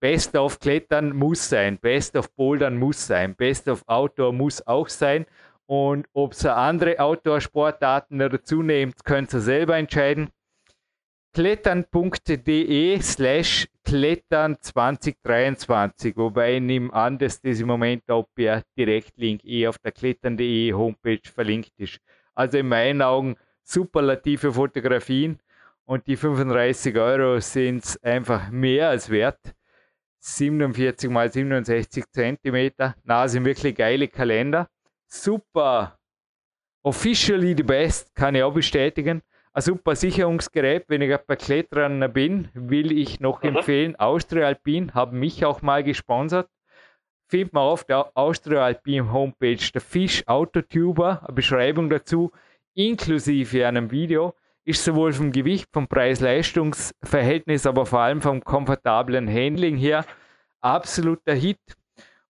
Best 0.00 0.34
of 0.34 0.58
Klettern 0.58 1.14
muss 1.14 1.48
sein, 1.48 1.78
Best 1.78 2.16
of 2.16 2.34
Bouldern 2.34 2.78
muss 2.78 3.06
sein, 3.06 3.34
Best 3.36 3.68
of 3.68 3.84
Outdoor 3.86 4.32
muss 4.32 4.66
auch 4.66 4.88
sein. 4.88 5.26
Und 5.72 6.06
ob 6.12 6.34
ihr 6.44 6.54
andere 6.54 7.00
Outdoor-Sportarten 7.00 8.18
dazu 8.18 8.62
nehmt, 8.62 9.06
könnt 9.06 9.32
ihr 9.32 9.40
selber 9.40 9.78
entscheiden. 9.78 10.28
Klettern.de 11.32 13.00
slash 13.00 13.66
Klettern 13.82 14.58
2023, 14.60 16.14
wobei 16.18 16.56
ich 16.56 16.60
nehme 16.60 16.92
an, 16.92 17.16
dass 17.16 17.40
das 17.40 17.58
im 17.58 17.68
Moment 17.68 18.02
auch 18.10 18.26
per 18.34 18.62
Direktlink 18.76 19.46
eh 19.46 19.66
auf 19.66 19.78
der 19.78 19.92
Klettern.de 19.92 20.74
Homepage 20.74 21.22
verlinkt 21.24 21.72
ist. 21.78 22.00
Also 22.34 22.58
in 22.58 22.68
meinen 22.68 23.00
Augen 23.00 23.36
superlative 23.62 24.52
Fotografien 24.52 25.40
und 25.86 26.06
die 26.06 26.16
35 26.16 26.98
Euro 26.98 27.40
sind 27.40 27.98
einfach 28.02 28.50
mehr 28.50 28.90
als 28.90 29.08
wert. 29.08 29.40
47 30.18 31.08
mal 31.08 31.32
67 31.32 32.04
Zentimeter. 32.10 32.94
Na, 33.04 33.26
sind 33.26 33.46
wirklich 33.46 33.74
geile 33.74 34.08
Kalender. 34.08 34.68
Super. 35.12 35.98
Officially 36.82 37.54
the 37.56 37.62
best, 37.62 38.14
kann 38.14 38.34
ich 38.34 38.42
auch 38.42 38.54
bestätigen. 38.54 39.22
Ein 39.52 39.62
super 39.62 39.94
Sicherungsgerät, 39.94 40.84
wenn 40.88 41.02
ich 41.02 41.16
bei 41.26 41.36
Klettern 41.36 42.12
bin, 42.12 42.48
will 42.54 42.90
ich 42.90 43.20
noch 43.20 43.42
mhm. 43.42 43.56
empfehlen. 43.56 43.96
Austria 43.96 44.46
Alpin 44.46 44.94
haben 44.94 45.18
mich 45.18 45.44
auch 45.44 45.62
mal 45.62 45.84
gesponsert 45.84 46.48
findet 47.32 47.54
man 47.54 47.62
auf 47.62 47.84
der 47.84 48.10
Austria 48.14 48.62
Alpine 48.62 49.10
Homepage 49.10 49.70
der 49.72 49.80
Fish 49.80 50.22
Autotuber, 50.26 51.22
eine 51.24 51.32
Beschreibung 51.32 51.88
dazu, 51.88 52.30
inklusive 52.74 53.66
einem 53.66 53.90
Video, 53.90 54.34
ist 54.66 54.84
sowohl 54.84 55.14
vom 55.14 55.32
Gewicht, 55.32 55.66
vom 55.72 55.88
Preis-Leistungs-Verhältnis, 55.88 57.64
aber 57.64 57.86
vor 57.86 58.00
allem 58.00 58.20
vom 58.20 58.44
komfortablen 58.44 59.28
Handling 59.28 59.78
her 59.78 60.04
absoluter 60.60 61.32
Hit. 61.32 61.58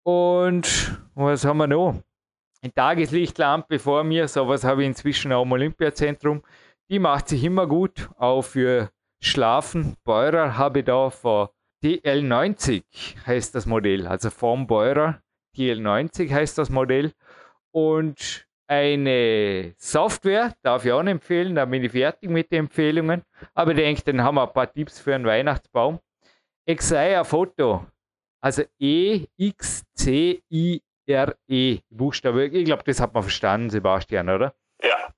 Und 0.02 0.98
was 1.14 1.44
haben 1.44 1.58
wir 1.58 1.66
noch? 1.66 2.02
Eine 2.66 2.74
Tageslichtlampe 2.74 3.78
vor 3.78 4.02
mir, 4.02 4.26
sowas 4.26 4.64
habe 4.64 4.82
ich 4.82 4.88
inzwischen 4.88 5.32
auch 5.32 5.44
im 5.44 5.52
Olympiazentrum. 5.52 6.42
Die 6.90 6.98
macht 6.98 7.28
sich 7.28 7.44
immer 7.44 7.68
gut, 7.68 8.10
auch 8.18 8.42
für 8.42 8.90
Schlafen. 9.22 9.94
Beurer 10.02 10.58
habe 10.58 10.80
ich 10.80 10.84
da 10.86 11.10
vor 11.10 11.52
DL90 11.84 12.82
heißt 13.24 13.54
das 13.54 13.66
Modell, 13.66 14.08
also 14.08 14.30
vom 14.30 14.66
Beurer 14.66 15.22
DL90 15.56 16.32
heißt 16.32 16.58
das 16.58 16.68
Modell. 16.68 17.12
Und 17.70 18.48
eine 18.66 19.72
Software 19.78 20.52
darf 20.62 20.84
ich 20.84 20.90
auch 20.90 21.04
nicht 21.04 21.12
empfehlen, 21.12 21.54
da 21.54 21.66
bin 21.66 21.84
ich 21.84 21.92
fertig 21.92 22.28
mit 22.28 22.50
den 22.50 22.64
Empfehlungen. 22.64 23.22
Aber 23.54 23.70
ich 23.70 23.76
denke, 23.76 24.02
dann 24.06 24.24
haben 24.24 24.34
wir 24.34 24.48
ein 24.48 24.52
paar 24.52 24.72
Tipps 24.72 24.98
für 24.98 25.14
einen 25.14 25.24
Weihnachtsbaum. 25.24 26.00
Exia 26.66 27.22
Foto, 27.22 27.86
also 28.40 28.64
E-X-C-I-R-E, 31.06 31.80
Buchstabe. 31.90 32.46
Ich 32.46 32.64
glaube, 32.64 32.82
das 32.84 33.00
hat 33.00 33.14
man 33.14 33.22
verstanden, 33.22 33.70
Sebastian, 33.70 34.28
oder? 34.28 34.54
Ja. 34.82 35.12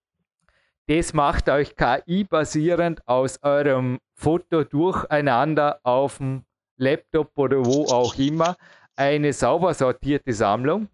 Das 0.86 1.12
macht 1.12 1.48
euch 1.48 1.76
KI-basierend 1.76 3.06
aus 3.06 3.42
eurem 3.42 3.98
Foto 4.14 4.64
durcheinander 4.64 5.80
auf 5.82 6.18
dem 6.18 6.44
Laptop 6.76 7.32
oder 7.36 7.64
wo 7.64 7.84
auch 7.86 8.16
immer 8.16 8.56
eine 8.96 9.32
sauber 9.32 9.74
sortierte 9.74 10.32
Sammlung. 10.32 10.88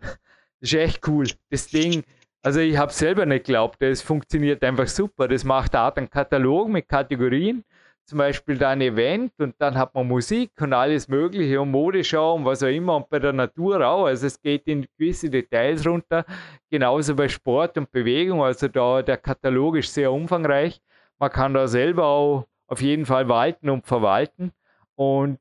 Das 0.61 0.73
ist 0.73 0.75
echt 0.75 1.09
cool. 1.09 1.27
Das 1.51 1.69
Ding, 1.69 2.03
also 2.43 2.61
ich 2.61 2.77
habe 2.77 2.93
selber 2.93 3.25
nicht 3.27 3.47
geglaubt, 3.47 3.83
es 3.83 4.03
funktioniert 4.03 4.65
einfach 4.65 4.89
super. 4.89 5.29
Das 5.29 5.45
macht 5.45 5.75
Art 5.75 5.99
einen 5.99 6.11
Katalog 6.11 6.69
mit 6.69 6.89
Kategorien, 6.89 7.65
zum 8.07 8.19
Beispiel 8.19 8.59
da 8.59 8.71
ein 8.71 8.81
Event 8.81 9.33
und 9.39 9.55
dann 9.59 9.77
hat 9.77 9.95
man 9.95 10.07
Musik 10.07 10.51
und 10.61 10.73
alles 10.73 11.09
Mögliche 11.09 11.61
und 11.61 11.71
Modeschau 11.71 12.35
und 12.35 12.45
was 12.45 12.63
auch 12.63 12.69
immer 12.69 12.97
und 12.97 13.09
bei 13.09 13.19
der 13.19 13.33
Natur 13.33 13.87
auch. 13.87 14.07
Also 14.07 14.27
es 14.27 14.41
geht 14.41 14.67
in 14.67 14.87
gewisse 14.99 15.31
Details 15.31 15.87
runter, 15.87 16.25
genauso 16.71 17.15
bei 17.15 17.29
Sport 17.29 17.79
und 17.79 17.91
Bewegung. 17.91 18.43
Also 18.43 18.69
da 18.69 19.03
der 19.03 19.17
Katalog 19.17 19.77
ist 19.77 19.95
sehr 19.95 20.13
umfangreich. 20.13 20.81
Man 21.19 21.31
kann 21.31 21.55
da 21.55 21.67
selber 21.67 22.05
auch 22.05 22.47
auf 22.67 22.83
jeden 22.83 23.07
Fall 23.07 23.29
walten 23.29 23.71
und 23.71 23.87
verwalten 23.87 24.53
und 24.95 25.39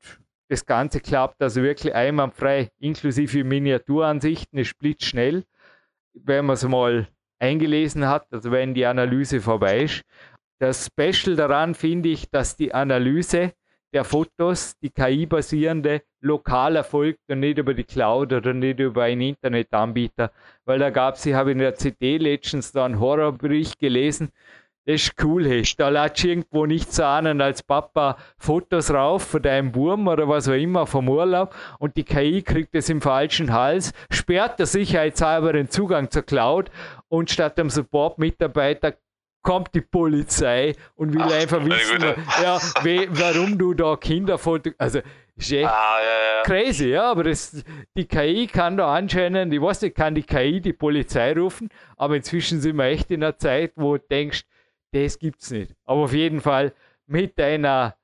das 0.48 0.66
Ganze 0.66 1.00
klappt 1.00 1.42
also 1.42 1.62
wirklich 1.62 1.94
einwandfrei, 1.94 2.70
inklusive 2.78 3.44
Miniaturansichten, 3.44 4.58
ist 4.58 4.78
blitzschnell, 4.78 5.44
wenn 6.12 6.44
man 6.46 6.54
es 6.54 6.64
mal 6.66 7.08
eingelesen 7.38 8.06
hat, 8.06 8.26
also 8.32 8.50
wenn 8.50 8.74
die 8.74 8.86
Analyse 8.86 9.40
vorbei 9.40 9.82
ist. 9.82 10.04
Das 10.64 10.86
Special 10.86 11.36
daran 11.36 11.74
finde 11.74 12.08
ich, 12.08 12.30
dass 12.30 12.56
die 12.56 12.72
Analyse 12.72 13.52
der 13.92 14.02
Fotos, 14.02 14.78
die 14.80 14.88
KI-basierende, 14.88 16.00
lokal 16.22 16.76
erfolgt 16.76 17.20
und 17.28 17.40
nicht 17.40 17.58
über 17.58 17.74
die 17.74 17.84
Cloud 17.84 18.32
oder 18.32 18.54
nicht 18.54 18.80
über 18.80 19.02
einen 19.02 19.20
Internetanbieter. 19.20 20.32
Weil 20.64 20.78
da 20.78 20.88
gab 20.88 21.16
es, 21.16 21.26
ich 21.26 21.34
habe 21.34 21.52
in 21.52 21.58
der 21.58 21.74
CD 21.74 22.16
Legends 22.16 22.72
da 22.72 22.86
einen 22.86 22.98
Horrorbericht 22.98 23.78
gelesen, 23.78 24.30
das 24.86 25.02
ist 25.02 25.22
cool, 25.22 25.46
hey. 25.46 25.62
Da 25.76 25.90
lädst 25.90 26.24
irgendwo 26.24 26.64
nichts 26.64 26.98
ahnen 26.98 27.42
als 27.42 27.62
Papa 27.62 28.16
Fotos 28.38 28.90
rauf 28.90 29.22
von 29.22 29.42
deinem 29.42 29.74
Wurm 29.74 30.08
oder 30.08 30.28
was 30.28 30.48
auch 30.48 30.52
immer 30.52 30.86
vom 30.86 31.10
Urlaub 31.10 31.54
und 31.78 31.96
die 31.98 32.04
KI 32.04 32.40
kriegt 32.40 32.74
es 32.74 32.88
im 32.88 33.02
falschen 33.02 33.52
Hals, 33.52 33.92
sperrt 34.10 34.58
der 34.58 34.66
sicherheitshalber 34.66 35.52
den 35.52 35.68
Zugang 35.68 36.10
zur 36.10 36.22
Cloud 36.22 36.70
und 37.08 37.30
statt 37.30 37.58
dem 37.58 37.68
Support-Mitarbeiter 37.68 38.94
kommt 39.44 39.74
die 39.74 39.82
Polizei 39.82 40.74
und 40.96 41.14
will 41.14 41.22
Ach, 41.22 41.32
einfach 41.32 41.64
wissen, 41.64 42.02
ja, 42.42 42.58
we, 42.82 43.06
warum 43.10 43.56
du 43.56 43.74
da 43.74 43.94
Kinderfotos. 43.96 44.72
Also, 44.78 45.00
ist 45.36 45.52
echt 45.52 45.68
ah, 45.68 45.98
ja, 46.00 46.36
ja. 46.36 46.42
crazy, 46.42 46.88
ja, 46.88 47.10
aber 47.10 47.24
das, 47.24 47.64
die 47.96 48.06
KI 48.06 48.46
kann 48.46 48.76
da 48.76 48.94
anscheinend, 48.94 49.52
ich 49.52 49.60
weiß 49.60 49.82
nicht, 49.82 49.96
kann 49.96 50.14
die 50.14 50.22
KI 50.22 50.60
die 50.60 50.72
Polizei 50.72 51.32
rufen, 51.32 51.68
aber 51.96 52.16
inzwischen 52.16 52.60
sind 52.60 52.76
wir 52.76 52.84
echt 52.86 53.10
in 53.10 53.22
einer 53.22 53.36
Zeit, 53.36 53.72
wo 53.76 53.96
du 53.96 54.04
denkst, 54.10 54.44
das 54.92 55.18
gibt 55.18 55.42
es 55.42 55.50
nicht. 55.50 55.74
Aber 55.84 56.02
auf 56.02 56.12
jeden 56.12 56.40
Fall 56.40 56.72
mit 57.06 57.38
einer 57.40 57.96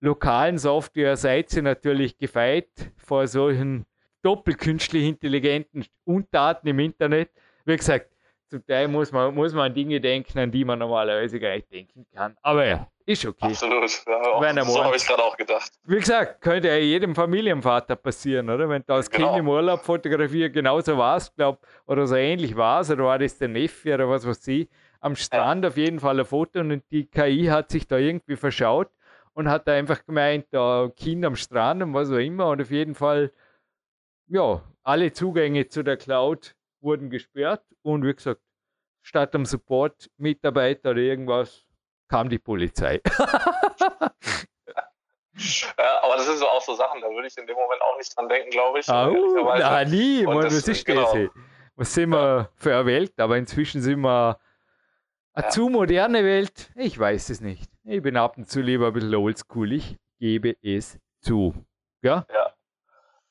lokalen 0.00 0.58
Software 0.58 1.16
seid 1.16 1.54
ihr 1.54 1.62
natürlich 1.62 2.18
gefeit 2.18 2.68
vor 2.96 3.26
solchen 3.28 3.86
doppelkünstlich 4.22 5.04
intelligenten 5.04 5.86
Untaten 6.04 6.66
im 6.68 6.80
Internet. 6.80 7.30
Wie 7.64 7.76
gesagt, 7.76 8.11
zum 8.52 8.66
Teil 8.66 8.86
muss 8.86 9.10
man, 9.12 9.34
muss 9.34 9.54
man 9.54 9.70
an 9.70 9.74
Dinge 9.74 9.98
denken, 9.98 10.38
an 10.38 10.50
die 10.50 10.62
man 10.62 10.78
normalerweise 10.78 11.40
gar 11.40 11.54
nicht 11.54 11.72
denken 11.72 12.04
kann. 12.14 12.36
Aber 12.42 12.66
ja, 12.66 12.86
ist 13.06 13.24
okay. 13.24 13.46
Absolut. 13.46 13.82
Ja, 14.06 14.64
so 14.64 14.84
habe 14.84 14.94
ich 14.94 15.06
gerade 15.06 15.22
auch 15.22 15.36
gedacht. 15.38 15.72
Wie 15.84 15.96
gesagt, 15.96 16.42
könnte 16.42 16.68
ja 16.68 16.76
jedem 16.76 17.14
Familienvater 17.14 17.96
passieren, 17.96 18.50
oder? 18.50 18.68
Wenn 18.68 18.84
du 18.86 18.92
als 18.92 19.10
genau. 19.10 19.28
Kind 19.28 19.38
im 19.38 19.48
Urlaub 19.48 19.80
fotografierst, 19.80 20.52
genauso 20.52 20.98
war 20.98 21.16
es, 21.16 21.34
glaube 21.34 21.60
oder 21.86 22.06
so 22.06 22.14
ähnlich 22.14 22.54
war 22.54 22.82
es, 22.82 22.90
oder 22.90 23.04
war 23.04 23.18
das 23.18 23.38
der 23.38 23.48
Neffe 23.48 23.94
oder 23.94 24.06
was 24.06 24.26
weiß 24.26 24.46
ich, 24.48 24.68
am 25.00 25.16
Strand 25.16 25.64
ja. 25.64 25.70
auf 25.70 25.78
jeden 25.78 25.98
Fall 25.98 26.20
ein 26.20 26.26
Foto 26.26 26.60
und 26.60 26.82
die 26.90 27.06
KI 27.06 27.46
hat 27.46 27.70
sich 27.70 27.86
da 27.86 27.96
irgendwie 27.96 28.36
verschaut 28.36 28.90
und 29.32 29.48
hat 29.48 29.66
da 29.66 29.72
einfach 29.72 30.04
gemeint, 30.04 30.44
da 30.50 30.90
Kind 30.94 31.24
am 31.24 31.36
Strand 31.36 31.82
und 31.82 31.94
was 31.94 32.10
auch 32.10 32.16
immer 32.16 32.48
und 32.50 32.60
auf 32.60 32.70
jeden 32.70 32.94
Fall, 32.94 33.32
ja, 34.28 34.62
alle 34.82 35.10
Zugänge 35.10 35.68
zu 35.68 35.82
der 35.82 35.96
Cloud 35.96 36.54
wurden 36.82 37.10
gesperrt 37.10 37.64
und 37.82 38.04
wie 38.04 38.14
gesagt, 38.14 38.40
statt 39.02 39.34
am 39.34 39.44
Support-Mitarbeiter 39.44 40.90
oder 40.90 41.00
irgendwas 41.00 41.66
kam 42.08 42.28
die 42.28 42.38
Polizei. 42.38 43.00
Ja, 45.34 46.02
aber 46.02 46.16
das 46.16 46.26
sind 46.26 46.38
so 46.38 46.46
auch 46.46 46.60
so 46.60 46.74
Sachen, 46.74 47.00
da 47.00 47.08
würde 47.08 47.26
ich 47.26 47.36
in 47.38 47.46
dem 47.46 47.56
Moment 47.56 47.80
auch 47.80 47.96
nicht 47.96 48.16
dran 48.16 48.28
denken, 48.28 48.50
glaube 48.50 48.80
ich. 48.80 48.88
Ah, 48.88 49.10
na, 49.10 49.84
nie, 49.84 50.24
man, 50.24 50.42
das, 50.42 50.56
was 50.56 50.68
ist 50.68 50.84
genau. 50.84 51.12
das? 51.12 51.30
Was 51.74 51.94
sind 51.94 52.10
wir 52.10 52.50
für 52.54 52.74
eine 52.74 52.86
Welt? 52.86 53.18
Aber 53.18 53.38
inzwischen 53.38 53.80
sind 53.80 54.00
wir 54.00 54.38
eine 55.32 55.46
ja. 55.46 55.50
zu 55.50 55.70
moderne 55.70 56.22
Welt. 56.22 56.70
Ich 56.76 56.98
weiß 56.98 57.30
es 57.30 57.40
nicht. 57.40 57.70
Ich 57.84 58.02
bin 58.02 58.16
ab 58.16 58.36
und 58.36 58.48
zu 58.48 58.60
lieber 58.60 58.88
ein 58.88 58.92
bisschen 58.92 59.14
oldschool. 59.14 59.72
Ich 59.72 59.96
gebe 60.18 60.56
es 60.62 60.98
zu. 61.20 61.54
Ja? 62.02 62.26
Ja. 62.32 62.54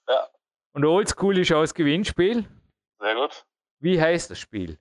ja. 0.10 0.28
Und 0.74 0.86
oldschool 0.86 1.38
ist 1.38 1.52
auch 1.54 1.62
das 1.62 1.76
Gewinnspiel. 1.76 2.46
Sehr 3.02 3.16
gut. 3.16 3.46
Wie 3.80 4.00
heißt 4.00 4.30
das 4.30 4.40
Spiel? 4.40 4.78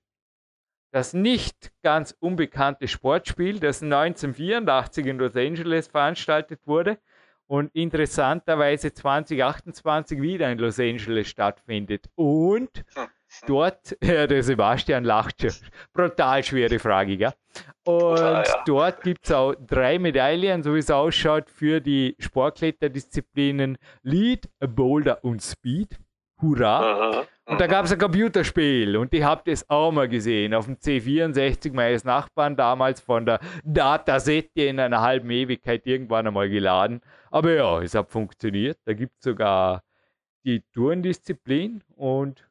Das 0.92 1.14
nicht 1.14 1.72
ganz 1.82 2.14
unbekannte 2.20 2.86
Sportspiel, 2.86 3.60
das 3.60 3.82
1984 3.82 5.06
in 5.06 5.18
Los 5.18 5.36
Angeles 5.36 5.86
veranstaltet 5.86 6.60
wurde 6.66 6.98
und 7.46 7.74
interessanterweise 7.74 8.92
2028 8.92 10.20
wieder 10.20 10.52
in 10.52 10.58
Los 10.58 10.78
Angeles 10.78 11.28
stattfindet. 11.28 12.10
Und 12.14 12.84
hm. 12.94 13.06
dort, 13.46 13.96
ja, 14.02 14.26
der 14.26 14.42
Sebastian 14.42 15.04
lacht 15.04 15.40
schon, 15.40 15.52
brutal 15.94 16.44
schwere 16.44 16.78
Frage, 16.78 17.16
gell? 17.16 17.32
Und 17.84 18.18
ja, 18.18 18.42
ja. 18.42 18.62
dort 18.66 19.02
gibt 19.02 19.24
es 19.24 19.32
auch 19.32 19.54
drei 19.54 19.98
Medaillen, 19.98 20.62
so 20.62 20.74
wie 20.74 20.80
es 20.80 20.90
ausschaut, 20.90 21.48
für 21.48 21.80
die 21.80 22.16
Sportkletterdisziplinen 22.18 23.78
Lead, 24.02 24.50
Boulder 24.58 25.24
und 25.24 25.40
Speed. 25.40 25.98
Hurra! 26.40 26.78
Aha. 26.78 27.26
Und 27.46 27.60
da 27.60 27.66
gab 27.66 27.84
es 27.84 27.92
ein 27.92 27.98
Computerspiel 27.98 28.96
und 28.96 29.12
ich 29.12 29.24
habe 29.24 29.42
das 29.44 29.68
auch 29.68 29.90
mal 29.90 30.08
gesehen 30.08 30.54
auf 30.54 30.66
dem 30.66 30.76
C64 30.76 31.72
meines 31.72 32.04
Nachbarn 32.04 32.54
damals 32.54 33.00
von 33.00 33.26
der 33.26 33.40
Datasette 33.64 34.62
in 34.62 34.78
einer 34.78 35.00
halben 35.00 35.30
Ewigkeit 35.30 35.84
irgendwann 35.84 36.28
einmal 36.28 36.48
geladen. 36.48 37.00
Aber 37.32 37.52
ja, 37.52 37.82
es 37.82 37.96
hat 37.96 38.10
funktioniert. 38.10 38.78
Da 38.84 38.92
gibt 38.92 39.14
es 39.18 39.24
sogar 39.24 39.82
die 40.44 40.62
Turndisziplin 40.72 41.82
und 41.96 42.48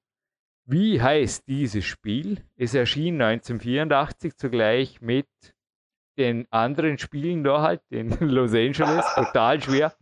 wie 0.66 1.02
heißt 1.02 1.48
dieses 1.48 1.86
Spiel? 1.86 2.44
Es 2.58 2.74
erschien 2.74 3.22
1984 3.22 4.36
zugleich 4.36 5.02
mit 5.02 5.28
den 6.18 6.46
anderen 6.52 6.98
Spielen 6.98 7.44
da 7.44 7.62
halt 7.62 7.82
in 7.90 8.10
Los 8.20 8.54
Angeles, 8.54 9.06
total 9.16 9.64
schwer. 9.64 9.94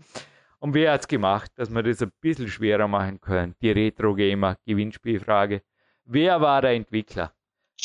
Und 0.60 0.74
wer 0.74 0.94
hat 0.94 1.02
es 1.02 1.08
gemacht, 1.08 1.52
dass 1.56 1.70
wir 1.70 1.84
das 1.84 2.02
ein 2.02 2.12
bisschen 2.20 2.48
schwerer 2.48 2.88
machen 2.88 3.22
können? 3.22 3.56
Die 3.62 3.72
Retro 3.72 4.16
Gamer 4.16 4.58
Gewinnspielfrage. 4.66 5.62
Wer 6.06 6.42
war 6.42 6.62
der 6.62 6.72
Entwickler? 6.72 7.34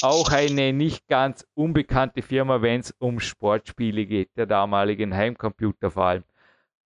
Auch 0.00 0.30
eine 0.30 0.72
nicht 0.72 1.06
ganz 1.06 1.46
unbekannte 1.54 2.22
Firma, 2.22 2.62
wenn 2.62 2.80
es 2.80 2.92
um 2.98 3.20
Sportspiele 3.20 4.06
geht, 4.06 4.30
der 4.36 4.46
damaligen 4.46 5.14
Heimcomputer 5.14 5.90
vor 5.90 6.04
allem. 6.04 6.24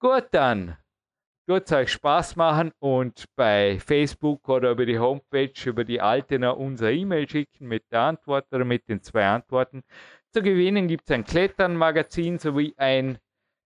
Gut 0.01 0.27
dann, 0.33 0.77
es 1.49 1.73
euch 1.73 1.93
Spaß 1.93 2.35
machen 2.35 2.73
und 2.81 3.25
bei 3.37 3.79
Facebook 3.79 4.49
oder 4.49 4.73
über 4.73 4.85
die 4.85 4.99
Homepage, 4.99 5.53
über 5.65 5.85
die 5.85 6.01
Altena 6.01 6.51
unser 6.51 6.91
E-Mail 6.91 7.29
schicken 7.29 7.69
mit 7.69 7.85
der 7.93 8.01
Antwort 8.01 8.53
oder 8.53 8.65
mit 8.65 8.89
den 8.89 9.01
zwei 9.03 9.27
Antworten. 9.27 9.85
Zu 10.33 10.43
gewinnen 10.43 10.89
gibt 10.89 11.05
es 11.05 11.15
ein 11.15 11.25
Klettern-Magazin 11.25 12.39
sowie 12.39 12.75
ein 12.77 13.19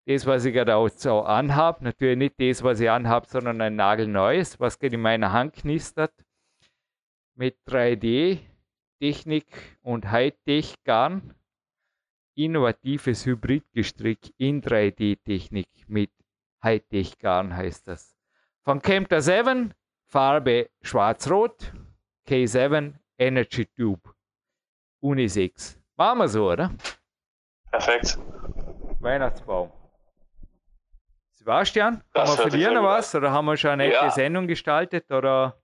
das, 0.09 0.25
was 0.25 0.47
ich 0.47 0.55
gerade 0.55 0.75
auch 0.75 0.89
so 0.89 1.21
anhabe. 1.21 1.85
Natürlich 1.85 2.17
nicht 2.17 2.41
das, 2.41 2.63
was 2.63 2.81
ich 2.81 2.91
anhabe, 2.91 3.27
sondern 3.27 3.61
ein 3.61 3.77
nagelneues, 3.77 4.59
was 4.59 4.79
gerade 4.79 4.95
in 4.95 5.03
meiner 5.03 5.33
Hand 5.33 5.55
knistert. 5.55 6.15
Mit 7.35 7.59
3D-Technik 7.69 9.47
und 9.83 10.11
Hightech-Garn. 10.11 11.35
Innovatives 12.35 13.27
Hybridgestrick 13.27 14.33
in 14.39 14.63
3D-Technik 14.63 15.69
mit 15.89 16.11
Hightech-Garn 16.65 17.55
heißt 17.55 17.89
das. 17.89 18.17
Von 18.65 18.81
Camter 18.81 19.21
7, 19.21 19.75
Farbe 20.07 20.71
schwarz-rot, 20.81 21.73
K7 22.27 22.95
Energy 23.19 23.67
Tube. 23.67 24.15
Unisex. 25.01 25.79
Machen 25.97 26.19
wir 26.21 26.29
so, 26.29 26.51
oder? 26.51 26.73
Perfekt. 27.71 28.19
Weihnachtsbaum. 29.01 29.71
Sebastian, 31.49 32.05
haben 32.15 32.29
wir 32.29 32.37
verlieren 32.37 32.85
was 32.85 33.15
oder 33.15 33.33
haben 33.33 33.47
wir 33.47 33.57
schon 33.57 33.71
eine 33.71 33.91
ja. 33.91 34.11
Sendung 34.11 34.47
gestaltet 34.47 35.11
oder? 35.11 35.57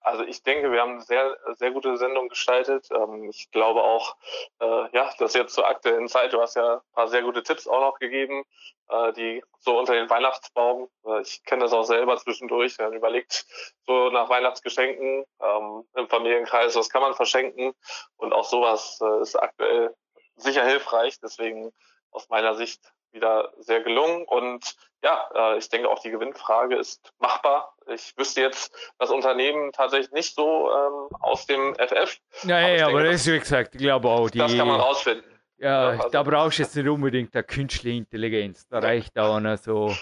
Also 0.00 0.22
ich 0.22 0.44
denke, 0.44 0.70
wir 0.70 0.80
haben 0.80 0.92
eine 0.92 1.00
sehr, 1.00 1.36
sehr 1.56 1.72
gute 1.72 1.96
Sendung 1.96 2.28
gestaltet. 2.28 2.86
Ähm, 2.92 3.28
ich 3.28 3.50
glaube 3.50 3.82
auch, 3.82 4.14
äh, 4.60 4.88
ja, 4.92 5.10
dass 5.18 5.34
jetzt 5.34 5.52
zur 5.52 5.66
aktuellen 5.66 6.06
Zeit, 6.06 6.32
du 6.32 6.40
hast 6.40 6.54
ja 6.54 6.74
ein 6.74 6.92
paar 6.94 7.08
sehr 7.08 7.22
gute 7.22 7.42
Tipps 7.42 7.66
auch 7.66 7.80
noch 7.80 7.98
gegeben, 7.98 8.44
äh, 8.88 9.12
die 9.14 9.42
so 9.58 9.76
unter 9.76 9.94
den 9.94 10.08
Weihnachtsbaum, 10.08 10.88
äh, 11.04 11.22
ich 11.22 11.42
kenne 11.42 11.64
das 11.64 11.72
auch 11.72 11.82
selber 11.82 12.16
zwischendurch, 12.18 12.76
dann 12.76 12.92
überlegt 12.92 13.46
so 13.84 14.10
nach 14.10 14.28
Weihnachtsgeschenken 14.28 15.24
ähm, 15.42 15.84
im 15.96 16.08
Familienkreis, 16.08 16.76
was 16.76 16.88
kann 16.88 17.02
man 17.02 17.14
verschenken 17.14 17.74
und 18.16 18.32
auch 18.32 18.44
sowas 18.44 19.00
ist 19.22 19.34
aktuell 19.34 19.92
sicher 20.36 20.64
hilfreich. 20.64 21.18
Deswegen 21.20 21.72
aus 22.12 22.28
meiner 22.28 22.54
Sicht 22.54 22.80
wieder 23.16 23.52
sehr 23.58 23.82
gelungen. 23.82 24.24
Und 24.24 24.76
ja, 25.06 25.54
äh, 25.54 25.58
ich 25.58 25.68
denke 25.68 25.88
auch 25.88 26.00
die 26.00 26.10
Gewinnfrage 26.10 26.76
ist 26.76 27.12
machbar. 27.20 27.74
Ich 27.94 28.12
wüsste 28.16 28.40
jetzt 28.40 28.74
das 28.98 29.10
Unternehmen 29.10 29.70
tatsächlich 29.72 30.10
nicht 30.10 30.34
so 30.34 30.68
ähm, 30.70 31.16
aus 31.20 31.46
dem 31.46 31.74
FF. 31.76 32.18
Ja, 32.42 32.58
aber, 32.58 32.76
ja, 32.76 32.86
aber 32.88 33.04
das 33.04 33.14
ist 33.26 33.32
wie 33.32 33.38
gesagt, 33.38 33.74
ich 33.76 33.80
glaube 33.80 34.08
auch, 34.08 34.28
die, 34.28 34.38
das 34.38 34.56
kann 34.56 34.66
man 34.66 34.80
rausfinden. 34.80 35.24
Ja, 35.58 35.68
ja 35.68 35.88
also, 35.90 36.08
da 36.08 36.22
brauchst 36.22 36.58
du 36.58 36.62
jetzt 36.62 36.74
nicht 36.74 36.88
unbedingt 36.88 37.34
eine 37.34 37.44
künstliche 37.44 37.96
Intelligenz. 37.96 38.66
Da 38.68 38.80
reicht 38.80 39.16
auch 39.18 39.38
noch 39.38 39.56
so. 39.56 39.94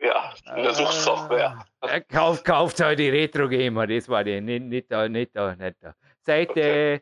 Ja, 0.00 0.34
eine 0.46 0.68
äh, 0.68 0.74
Suchsoftware. 0.74 1.64
Äh, 1.82 2.00
kauft, 2.00 2.44
kauft 2.44 2.80
halt 2.80 2.98
die 2.98 3.10
Retro 3.10 3.48
Gamer, 3.48 3.86
das 3.86 4.08
war 4.08 4.24
die, 4.24 4.40
nicht, 4.40 4.64
nicht 4.64 4.90
da, 4.90 5.08
nicht 5.08 5.36
da, 5.36 5.54
nicht 5.54 5.76
da. 5.80 5.94
Seit 6.20 6.50
okay. 6.50 6.94
äh, 6.94 7.00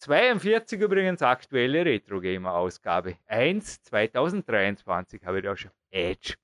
42 0.00 0.80
übrigens 0.80 1.22
aktuelle 1.22 1.82
Retro 1.86 2.20
Gamer 2.20 2.54
Ausgabe. 2.54 3.16
1 3.26 3.84
2023 3.84 5.24
habe 5.24 5.38
ich 5.38 5.44
da 5.44 5.56
schon. 5.56 5.70
Edge. 5.94 6.34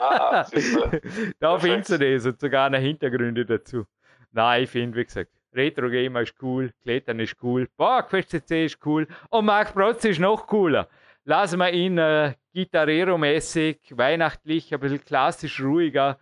Ah, 0.00 0.46
da 1.40 1.58
findest 1.58 1.90
du 1.90 1.98
das 1.98 2.24
und 2.26 2.40
sogar 2.40 2.70
noch 2.70 2.78
Hintergründe 2.78 3.44
dazu. 3.44 3.84
Nein, 4.32 4.62
ich 4.64 4.70
finde, 4.70 4.96
wie 4.96 5.04
gesagt, 5.04 5.30
Retro 5.52 5.90
Gamer 5.90 6.22
ist 6.22 6.34
cool, 6.42 6.72
Klettern 6.82 7.20
ist 7.20 7.36
cool, 7.42 7.68
PowerQuest 7.76 8.30
CC 8.30 8.64
ist 8.66 8.78
cool 8.86 9.06
und 9.30 9.44
Mark 9.44 9.74
Protz 9.74 10.04
ist 10.04 10.20
noch 10.20 10.46
cooler. 10.46 10.88
Lassen 11.24 11.58
wir 11.58 11.72
ihn 11.72 11.98
äh, 11.98 12.34
Gitarrero-mäßig, 12.54 13.96
weihnachtlich, 13.96 14.72
ein 14.72 14.78
bisschen 14.80 15.04
klassisch 15.04 15.60
ruhiger. 15.60 16.18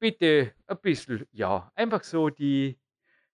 Bitte 0.00 0.52
ein 0.66 0.78
bisschen, 0.80 1.26
ja, 1.32 1.70
einfach 1.74 2.02
so 2.02 2.30
die, 2.30 2.78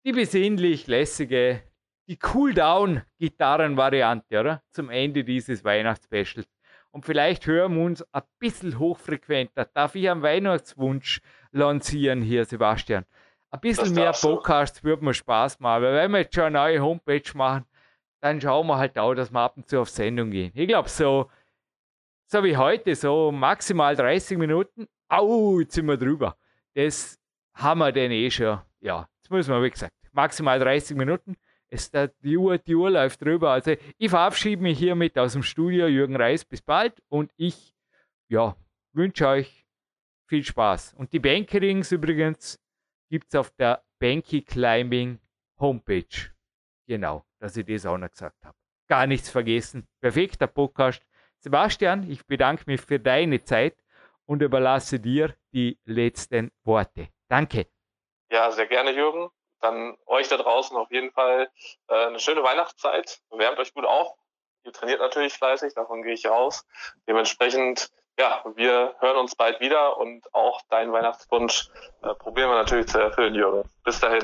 die 0.05 0.11
besinnlich 0.13 0.87
lässige 0.87 1.63
die 2.07 2.17
Cooldown-Gitarren-Variante, 2.17 4.39
oder? 4.39 4.63
Zum 4.71 4.89
Ende 4.89 5.23
dieses 5.23 5.63
Weihnachtsspecials. 5.63 6.47
Und 6.91 7.05
vielleicht 7.05 7.45
hören 7.45 7.75
wir 7.75 7.83
uns 7.83 8.03
ein 8.13 8.23
bisschen 8.39 8.79
hochfrequenter. 8.79 9.65
Darf 9.65 9.95
ich 9.95 10.09
einen 10.09 10.21
Weihnachtswunsch 10.21 11.21
lancieren 11.51 12.21
hier, 12.21 12.45
Sebastian? 12.45 13.05
Ein 13.51 13.59
bisschen 13.61 13.93
mehr 13.93 14.11
Podcasts 14.11 14.83
würde 14.83 15.05
mir 15.05 15.13
Spaß 15.13 15.59
machen, 15.59 15.83
weil 15.83 15.93
wenn 15.95 16.11
wir 16.11 16.19
jetzt 16.19 16.35
schon 16.35 16.45
eine 16.45 16.59
neue 16.59 16.81
Homepage 16.81 17.23
machen, 17.33 17.65
dann 18.21 18.39
schauen 18.41 18.67
wir 18.67 18.77
halt 18.77 18.97
auch, 18.97 19.13
dass 19.15 19.31
wir 19.31 19.39
ab 19.39 19.57
und 19.57 19.67
zu 19.67 19.79
auf 19.79 19.89
Sendung 19.89 20.29
gehen. 20.31 20.51
Ich 20.53 20.67
glaube, 20.67 20.89
so, 20.89 21.29
so 22.27 22.43
wie 22.43 22.57
heute, 22.57 22.95
so 22.95 23.31
maximal 23.31 23.95
30 23.95 24.37
Minuten. 24.37 24.87
Au, 25.07 25.59
jetzt 25.59 25.73
sind 25.73 25.87
wir 25.87 25.97
drüber. 25.97 26.35
Das 26.75 27.19
haben 27.53 27.79
wir 27.79 27.91
denn 27.91 28.11
eh 28.11 28.29
schon. 28.29 28.59
Ja, 28.81 29.07
jetzt 29.17 29.31
müssen 29.31 29.53
wir, 29.53 29.63
wie 29.63 29.71
gesagt, 29.71 29.93
maximal 30.11 30.59
30 30.59 30.97
Minuten 30.97 31.35
Es, 31.71 31.91
die, 31.91 32.37
Uhr, 32.37 32.57
die 32.57 32.75
Uhr 32.75 32.89
läuft 32.89 33.21
drüber. 33.21 33.51
Also 33.51 33.75
ich 33.97 34.09
verabschiede 34.09 34.61
mich 34.61 34.79
hiermit 34.79 35.17
aus 35.17 35.33
dem 35.33 35.43
Studio. 35.43 35.87
Jürgen 35.87 36.15
Reis, 36.15 36.43
bis 36.43 36.61
bald. 36.61 37.01
Und 37.09 37.31
ich 37.37 37.73
ja, 38.27 38.55
wünsche 38.93 39.27
euch 39.27 39.65
viel 40.27 40.43
Spaß. 40.43 40.93
Und 40.95 41.13
die 41.13 41.19
Bankerings 41.19 41.91
übrigens 41.91 42.59
gibt 43.09 43.27
es 43.29 43.35
auf 43.35 43.51
der 43.51 43.83
Banky 43.99 44.41
Climbing 44.41 45.19
Homepage. 45.59 46.31
Genau, 46.87 47.25
dass 47.39 47.57
ich 47.57 47.65
das 47.65 47.85
auch 47.85 47.97
noch 47.97 48.09
gesagt 48.09 48.43
habe. 48.43 48.55
Gar 48.87 49.07
nichts 49.07 49.29
vergessen. 49.29 49.87
Perfekter 50.01 50.47
Podcast. 50.47 51.05
Sebastian, 51.39 52.09
ich 52.09 52.25
bedanke 52.25 52.63
mich 52.65 52.81
für 52.81 52.99
deine 52.99 53.43
Zeit 53.43 53.75
und 54.25 54.41
überlasse 54.41 54.99
dir 54.99 55.35
die 55.53 55.77
letzten 55.85 56.51
Worte. 56.63 57.09
Danke. 57.27 57.67
Ja, 58.31 58.51
sehr 58.51 58.67
gerne, 58.67 58.91
Jürgen. 58.91 59.29
Dann 59.61 59.97
euch 60.05 60.27
da 60.27 60.37
draußen 60.37 60.75
auf 60.77 60.91
jeden 60.91 61.11
Fall 61.11 61.49
äh, 61.87 62.05
eine 62.07 62.19
schöne 62.19 62.43
Weihnachtszeit. 62.43 63.19
Wärmt 63.29 63.59
euch 63.59 63.73
gut 63.73 63.85
auf. 63.85 64.13
Ihr 64.63 64.73
trainiert 64.73 64.99
natürlich 64.99 65.33
fleißig, 65.33 65.73
davon 65.73 66.03
gehe 66.03 66.13
ich 66.13 66.27
aus. 66.27 66.65
Dementsprechend, 67.07 67.89
ja, 68.17 68.43
wir 68.55 68.95
hören 68.99 69.17
uns 69.17 69.35
bald 69.35 69.59
wieder 69.59 69.97
und 69.97 70.33
auch 70.33 70.61
deinen 70.69 70.91
Weihnachtswunsch 70.91 71.69
äh, 72.03 72.13
probieren 72.15 72.49
wir 72.49 72.57
natürlich 72.57 72.87
zu 72.87 72.99
erfüllen, 72.99 73.35
Jürgen. 73.35 73.69
Bis 73.83 73.99
dahin. 73.99 74.23